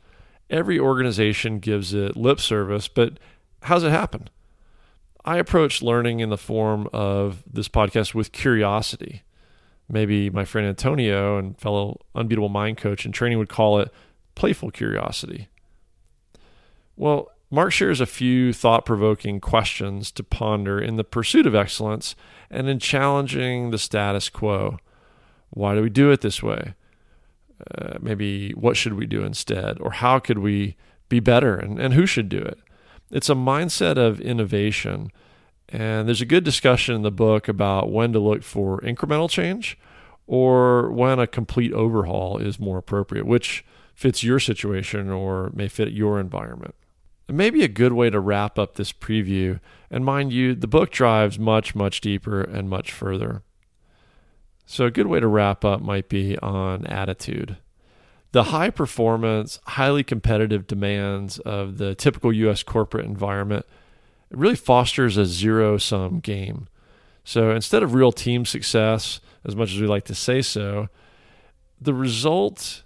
Every 0.49 0.79
organization 0.79 1.59
gives 1.59 1.93
it 1.93 2.17
lip 2.17 2.41
service, 2.41 2.89
but 2.89 3.19
how's 3.63 3.85
it 3.85 3.91
happen? 3.91 4.29
I 5.25 5.39
approach 5.39 5.83
learning 5.83 6.21
in 6.21 6.31
the 6.31 6.39
form 6.39 6.89
of 6.93 7.43
this 7.51 7.69
podcast 7.69 8.15
with 8.15 8.33
curiosity 8.33 9.23
maybe 9.89 10.31
my 10.31 10.45
friend 10.45 10.67
Antonio 10.67 11.39
and 11.39 11.59
fellow 11.59 12.01
unbeatable 12.15 12.49
mind 12.49 12.77
coach 12.77 13.07
in 13.07 13.13
training 13.13 13.39
would 13.39 13.49
call 13.49 13.79
it 13.79 13.91
playful 14.35 14.71
curiosity. 14.71 15.49
Well, 16.97 17.31
Mark 17.51 17.73
shares 17.73 18.01
a 18.01 18.07
few 18.07 18.53
thought 18.53 18.85
provoking 18.85 19.41
questions 19.41 20.11
to 20.13 20.25
ponder 20.25 20.81
in 20.81 20.97
the 20.97 21.05
pursuit 21.05 21.47
of 21.47 21.55
excellence 21.55 22.17
and 22.51 22.69
in 22.69 22.79
challenging 22.79 23.71
the 23.71 23.79
status 23.79 24.29
quo. 24.29 24.79
Why 25.51 25.75
do 25.75 25.83
we 25.83 25.91
do 25.91 26.11
it 26.11 26.23
this 26.23 26.43
way? 26.43 26.75
Uh, 27.71 27.99
maybe 28.01 28.51
what 28.53 28.77
should 28.77 28.95
we 28.95 29.07
do 29.07 29.23
instead? 29.23 29.81
Or 29.81 29.93
how 29.93 30.19
could 30.19 30.39
we 30.39 30.77
be 31.09 31.21
better? 31.21 31.57
And, 31.57 31.79
and 31.79 31.95
who 31.95 32.05
should 32.05 32.29
do 32.29 32.39
it? 32.39 32.59
It's 33.11 33.31
a 33.31 33.35
mindset 33.35 33.97
of 33.97 34.21
innovation 34.21 35.13
and 35.69 36.07
there's 36.07 36.21
a 36.21 36.27
good 36.27 36.45
discussion 36.45 36.95
in 36.95 37.03
the 37.03 37.11
book 37.11 37.49
about 37.49 37.91
when 37.91 38.13
to 38.13 38.19
look 38.19 38.43
for 38.43 38.81
incremental 38.81 39.29
change 39.29 39.79
or 40.27 40.91
when 40.91 41.19
a 41.19 41.27
complete 41.27 41.73
overhaul 41.73 42.39
is 42.39 42.61
more 42.61 42.79
appropriate, 42.79 43.27
which 43.27 43.65
fits 43.95 44.23
your 44.23 44.39
situation 44.39 45.11
or 45.11 45.51
may 45.55 45.69
fit 45.69 45.93
your 45.93 46.21
environment. 46.21 46.75
It 47.29 47.35
may 47.35 47.51
be 47.51 47.65
a 47.65 47.69
good 47.69 47.93
way 47.93 48.11
to 48.11 48.21
wrap 48.21 48.59
up 48.59 48.75
this 48.75 48.93
preview. 48.93 49.61
And 49.91 50.05
mind 50.05 50.33
you, 50.33 50.55
the 50.55 50.69
book 50.69 50.91
drives 50.91 51.39
much, 51.39 51.75
much 51.75 52.01
deeper 52.01 52.41
and 52.41 52.69
much 52.69 52.93
further. 52.93 53.43
So, 54.65 54.87
a 54.87 54.91
good 54.91 55.07
way 55.07 55.21
to 55.21 55.29
wrap 55.29 55.65
up 55.65 55.81
might 55.81 56.09
be 56.09 56.37
on 56.39 56.87
attitude. 56.87 57.57
The 58.33 58.45
high 58.45 58.71
performance, 58.71 59.61
highly 59.65 60.03
competitive 60.03 60.67
demands 60.67 61.39
of 61.41 61.79
the 61.79 61.95
typical 61.95 62.33
US 62.33 62.63
corporate 62.63 63.07
environment 63.07 63.65
it 64.31 64.37
really 64.37 64.57
fosters 64.57 65.17
a 65.17 65.25
zero 65.25 65.79
sum 65.79 66.21
game. 66.21 66.69
So 67.25 67.51
instead 67.51 67.83
of 67.83 67.95
real 67.95 68.13
team 68.13 68.45
success, 68.45 69.21
as 69.45 69.55
much 69.55 69.73
as 69.73 69.81
we 69.81 69.87
like 69.87 70.05
to 70.07 70.15
say 70.15 70.43
so, 70.43 70.89
the 71.81 71.95
result 71.95 72.83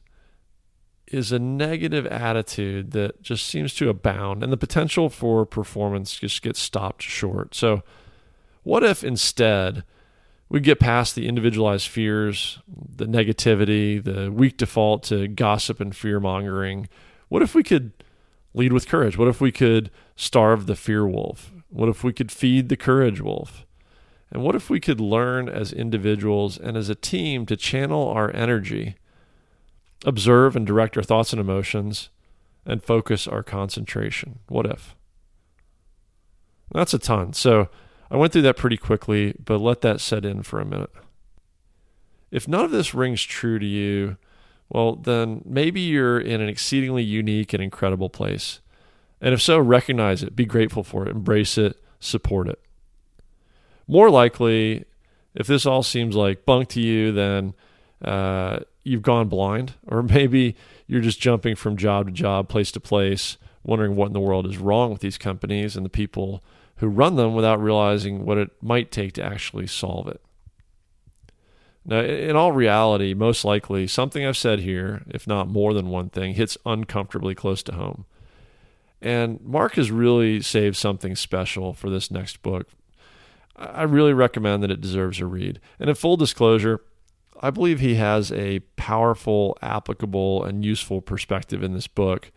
is 1.11 1.33
a 1.33 1.39
negative 1.39 2.07
attitude 2.07 2.93
that 2.93 3.23
just 3.23 3.47
seems 3.47 3.75
to 3.75 3.89
abound 3.89 4.43
and 4.43 4.53
the 4.53 4.57
potential 4.57 5.09
for 5.09 5.45
performance 5.45 6.17
just 6.17 6.43
gets 6.43 6.61
stopped 6.61 7.03
short. 7.03 7.55
So, 7.55 7.83
what 8.63 8.85
if 8.85 9.03
instead 9.03 9.85
we 10.49 10.61
get 10.61 10.81
past 10.81 11.15
the 11.15 11.27
individualized 11.27 11.89
fears, 11.89 12.61
the 12.69 13.07
negativity, 13.07 14.03
the 14.03 14.31
weak 14.31 14.57
default 14.57 15.03
to 15.05 15.29
gossip 15.29 15.81
and 15.81 15.95
fear 15.95 16.21
mongering? 16.21 16.89
What 17.29 17.43
if 17.43 17.55
we 17.55 17.63
could 17.63 17.93
lead 18.55 18.73
with 18.73 18.89
courage? 18.89 19.17
What 19.17 19.29
if 19.29 19.41
we 19.41 19.53
could 19.53 19.91
starve 20.17 20.67
the 20.67 20.77
fear 20.77 21.07
wolf? 21.07 21.53
What 21.69 21.89
if 21.89 22.05
we 22.05 22.13
could 22.13 22.33
feed 22.33 22.69
the 22.69 22.77
courage 22.77 23.21
wolf? 23.21 23.65
And 24.33 24.43
what 24.43 24.55
if 24.55 24.71
we 24.71 24.81
could 24.81 25.01
learn 25.01 25.49
as 25.49 25.73
individuals 25.73 26.59
and 26.59 26.77
as 26.77 26.89
a 26.89 26.95
team 26.95 27.47
to 27.47 27.57
channel 27.57 28.09
our 28.09 28.35
energy, 28.35 28.97
observe 30.05 30.57
and 30.57 30.67
direct 30.67 30.97
our 30.97 31.03
thoughts 31.03 31.33
and 31.33 31.41
emotions, 31.41 32.11
and 32.65 32.83
focus 32.83 33.27
our 33.27 33.43
concentration? 33.43 34.41
What 34.49 34.67
if? 34.67 34.95
That's 36.73 36.95
a 36.95 36.99
ton. 36.99 37.33
So 37.33 37.69
I 38.11 38.17
went 38.17 38.33
through 38.33 38.43
that 38.43 38.57
pretty 38.57 38.77
quickly, 38.77 39.35
but 39.45 39.59
let 39.59 39.81
that 39.81 40.01
set 40.01 40.25
in 40.25 40.43
for 40.43 40.61
a 40.61 40.65
minute. 40.65 40.91
If 42.31 42.47
none 42.47 42.65
of 42.65 42.71
this 42.71 42.95
rings 42.95 43.23
true 43.23 43.59
to 43.59 43.67
you, 43.67 44.17
well, 44.69 44.95
then 44.95 45.43
maybe 45.45 45.81
you're 45.81 46.21
in 46.21 46.41
an 46.41 46.49
exceedingly 46.49 47.03
unique 47.03 47.53
and 47.53 47.63
incredible 47.63 48.09
place. 48.09 48.61
And 49.21 49.35
if 49.35 49.43
so, 49.43 49.59
recognize 49.59 50.23
it, 50.23 50.37
be 50.37 50.47
grateful 50.47 50.85
for 50.85 51.07
it, 51.07 51.11
embrace 51.11 51.59
it, 51.59 51.81
support 51.99 52.49
it. 52.49 52.61
More 53.89 54.11
likely, 54.11 54.85
if 55.35 55.49
this 55.49 55.67
all 55.67 55.83
seems 55.83 56.15
like 56.15 56.47
bunk 56.47 56.69
to 56.71 56.81
you, 56.81 57.11
then 57.11 57.55
uh, 58.05 58.61
you've 58.91 59.03
gone 59.03 59.29
blind, 59.29 59.75
or 59.87 60.03
maybe 60.03 60.57
you're 60.87 61.01
just 61.01 61.21
jumping 61.21 61.55
from 61.55 61.77
job 61.77 62.07
to 62.07 62.13
job, 62.13 62.49
place 62.49 62.73
to 62.73 62.81
place, 62.81 63.39
wondering 63.63 63.97
what 63.97 64.07
in 64.09 64.13
the 64.13 64.21
world 64.21 64.47
is 64.47 64.59
wrong 64.59 64.91
with 64.91 65.01
these 65.01 65.19
companies 65.19 65.77
and 65.77 65.85
the 65.85 65.91
people 65.91 66.43
who 66.77 66.89
run 66.89 67.17
them 67.17 67.35
without 67.35 67.63
realizing 67.63 68.25
what 68.25 68.39
it 68.39 68.51
might 68.63 68.91
take 68.91 69.13
to 69.13 69.23
actually 69.23 69.67
solve 69.67 70.09
it. 70.09 70.21
Now, 71.85 72.01
in 72.01 72.37
all 72.37 72.53
reality, 72.53 73.15
most 73.15 73.45
likely 73.45 73.87
something 73.87 74.25
I've 74.25 74.37
said 74.37 74.61
here, 74.61 75.03
if 75.09 75.27
not 75.27 75.49
more 75.49 75.73
than 75.73 75.89
one 75.89 76.11
thing, 76.11 76.35
hits 76.35 76.59
uncomfortably 76.67 77.35
close 77.35 77.63
to 77.65 77.75
home. 77.75 78.05
And 79.03 79.41
Mark 79.43 79.75
has 79.75 79.91
really 79.91 80.43
saved 80.43 80.77
something 80.77 81.17
special 81.17 81.73
for 81.73 81.89
this 81.89 82.11
next 82.11 82.43
book. 82.43 82.67
I 83.57 83.83
really 83.83 84.13
recommend 84.13 84.63
that 84.63 84.71
it 84.71 84.81
deserves 84.81 85.21
a 85.21 85.27
read. 85.27 85.61
And 85.79 85.89
in 85.89 85.97
full 85.97 86.17
disclosure, 86.17 86.81
I 87.41 87.51
believe 87.51 87.81
he 87.81 87.95
has 87.95 88.31
a 88.33 88.61
powerful, 88.77 89.57
applicable, 89.63 90.45
and 90.45 90.65
useful 90.65 91.01
perspective 91.01 91.63
in 91.63 91.73
this 91.73 91.87
book. 91.87 92.31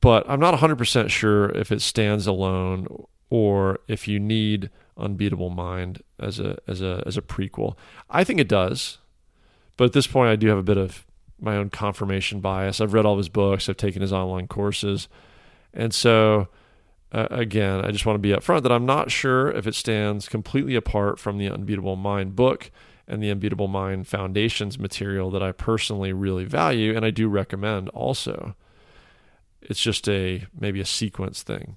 But 0.00 0.28
I'm 0.28 0.40
not 0.40 0.58
100% 0.58 1.10
sure 1.10 1.48
if 1.50 1.70
it 1.70 1.80
stands 1.80 2.26
alone 2.26 2.88
or 3.30 3.78
if 3.86 4.08
you 4.08 4.18
need 4.18 4.68
Unbeatable 4.98 5.48
Mind 5.48 6.02
as 6.18 6.38
a 6.38 6.58
as 6.68 6.82
a 6.82 7.02
as 7.06 7.16
a 7.16 7.22
prequel. 7.22 7.76
I 8.10 8.24
think 8.24 8.40
it 8.40 8.48
does, 8.48 8.98
but 9.76 9.84
at 9.84 9.92
this 9.92 10.06
point, 10.06 10.28
I 10.28 10.36
do 10.36 10.48
have 10.48 10.58
a 10.58 10.62
bit 10.62 10.76
of 10.76 11.06
my 11.40 11.56
own 11.56 11.70
confirmation 11.70 12.40
bias. 12.40 12.80
I've 12.80 12.92
read 12.92 13.06
all 13.06 13.16
his 13.16 13.30
books, 13.30 13.68
I've 13.68 13.78
taken 13.78 14.02
his 14.02 14.12
online 14.12 14.48
courses, 14.48 15.08
and 15.72 15.94
so 15.94 16.48
uh, 17.12 17.28
again, 17.30 17.84
I 17.84 17.90
just 17.90 18.04
want 18.04 18.16
to 18.16 18.20
be 18.20 18.34
upfront 18.34 18.64
that 18.64 18.72
I'm 18.72 18.86
not 18.86 19.10
sure 19.10 19.50
if 19.50 19.66
it 19.66 19.74
stands 19.74 20.28
completely 20.28 20.74
apart 20.74 21.18
from 21.18 21.38
the 21.38 21.48
Unbeatable 21.48 21.96
Mind 21.96 22.36
book 22.36 22.70
and 23.06 23.22
the 23.22 23.30
Unbeatable 23.30 23.68
Mind 23.68 24.06
Foundations 24.06 24.78
material 24.78 25.30
that 25.30 25.42
I 25.42 25.52
personally 25.52 26.12
really 26.12 26.44
value 26.44 26.94
and 26.96 27.04
I 27.04 27.10
do 27.10 27.28
recommend 27.28 27.88
also. 27.90 28.54
It's 29.60 29.80
just 29.80 30.08
a 30.08 30.46
maybe 30.58 30.80
a 30.80 30.84
sequence 30.84 31.42
thing. 31.42 31.76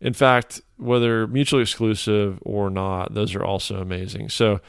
In 0.00 0.12
fact, 0.12 0.60
whether 0.76 1.26
mutually 1.26 1.62
exclusive 1.62 2.38
or 2.42 2.70
not, 2.70 3.14
those 3.14 3.34
are 3.34 3.44
also 3.44 3.80
amazing. 3.80 4.28
So, 4.28 4.60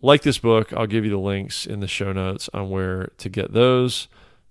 like 0.00 0.22
this 0.22 0.38
book, 0.38 0.72
I'll 0.72 0.86
give 0.86 1.04
you 1.04 1.10
the 1.10 1.16
links 1.16 1.66
in 1.66 1.80
the 1.80 1.88
show 1.88 2.12
notes 2.12 2.48
on 2.52 2.70
where 2.70 3.12
to 3.18 3.28
get 3.28 3.52
those 3.52 4.08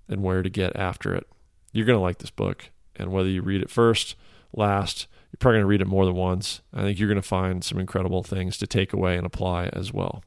and 0.08 0.24
where 0.24 0.44
to 0.44 0.50
get 0.50 0.76
after 0.76 1.14
it. 1.14 1.28
You're 1.72 1.86
going 1.86 1.98
to 1.98 2.04
like 2.04 2.20
this 2.20 2.32
book. 2.32 2.70
And 2.96 3.12
whether 3.12 3.30
you 3.30 3.42
read 3.42 3.62
it 3.62 3.70
first, 3.70 4.16
last, 4.54 5.08
you're 5.32 5.38
probably 5.40 5.58
going 5.58 5.64
to 5.64 5.68
read 5.68 5.82
it 5.82 5.88
more 5.88 6.06
than 6.06 6.16
once. 6.16 6.62
I 6.74 6.82
think 6.82 7.00
you're 7.00 7.08
going 7.08 7.16
to 7.16 7.22
find 7.22 7.64
some 7.64 7.80
incredible 7.80 8.24
things 8.24 8.58
to 8.58 8.68
take 8.68 8.94
away 8.94 9.18
and 9.18 9.26
apply 9.26 9.68
as 9.68 9.94
well. 9.94 10.24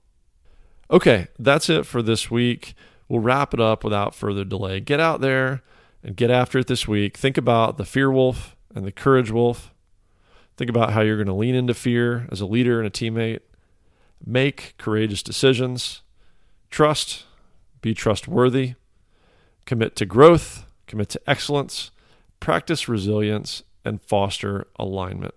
Okay, 0.91 1.29
that's 1.39 1.69
it 1.69 1.87
for 1.87 2.03
this 2.03 2.31
week. 2.31 2.75
We'll 3.09 3.21
wrap 3.21 3.55
it 3.55 3.61
up 3.61 3.85
without 3.85 4.15
further 4.15 4.45
delay. 4.45 4.81
Get 4.81 5.01
out 5.01 5.21
there 5.21 5.63
and 6.03 6.17
get 6.17 6.31
after 6.31 6.59
it 6.59 6.67
this 6.67 6.89
week. 6.89 7.17
Think 7.17 7.37
about 7.37 7.77
the 7.77 7.85
fear 7.85 8.11
wolf 8.11 8.57
and 8.75 8.87
the 8.87 8.93
courage 8.93 9.31
wolf 9.31 9.75
Think 10.57 10.71
about 10.71 10.93
how 10.93 11.01
you're 11.01 11.17
going 11.17 11.27
to 11.27 11.33
lean 11.33 11.55
into 11.55 11.75
fear 11.75 12.29
as 12.31 12.41
a 12.41 12.47
leader 12.47 12.81
and 12.81 12.87
a 12.87 12.91
teammate. 12.91 13.41
Make 14.25 14.75
courageous 14.79 15.23
decisions. 15.23 16.03
Trust, 16.71 17.25
be 17.81 17.93
trustworthy. 17.93 18.75
Commit 19.67 19.97
to 19.97 20.07
growth, 20.07 20.67
commit 20.87 21.09
to 21.11 21.21
excellence, 21.27 21.91
practice 22.39 22.89
resilience, 22.89 23.63
and 23.85 24.01
foster 24.01 24.67
alignment. 24.79 25.35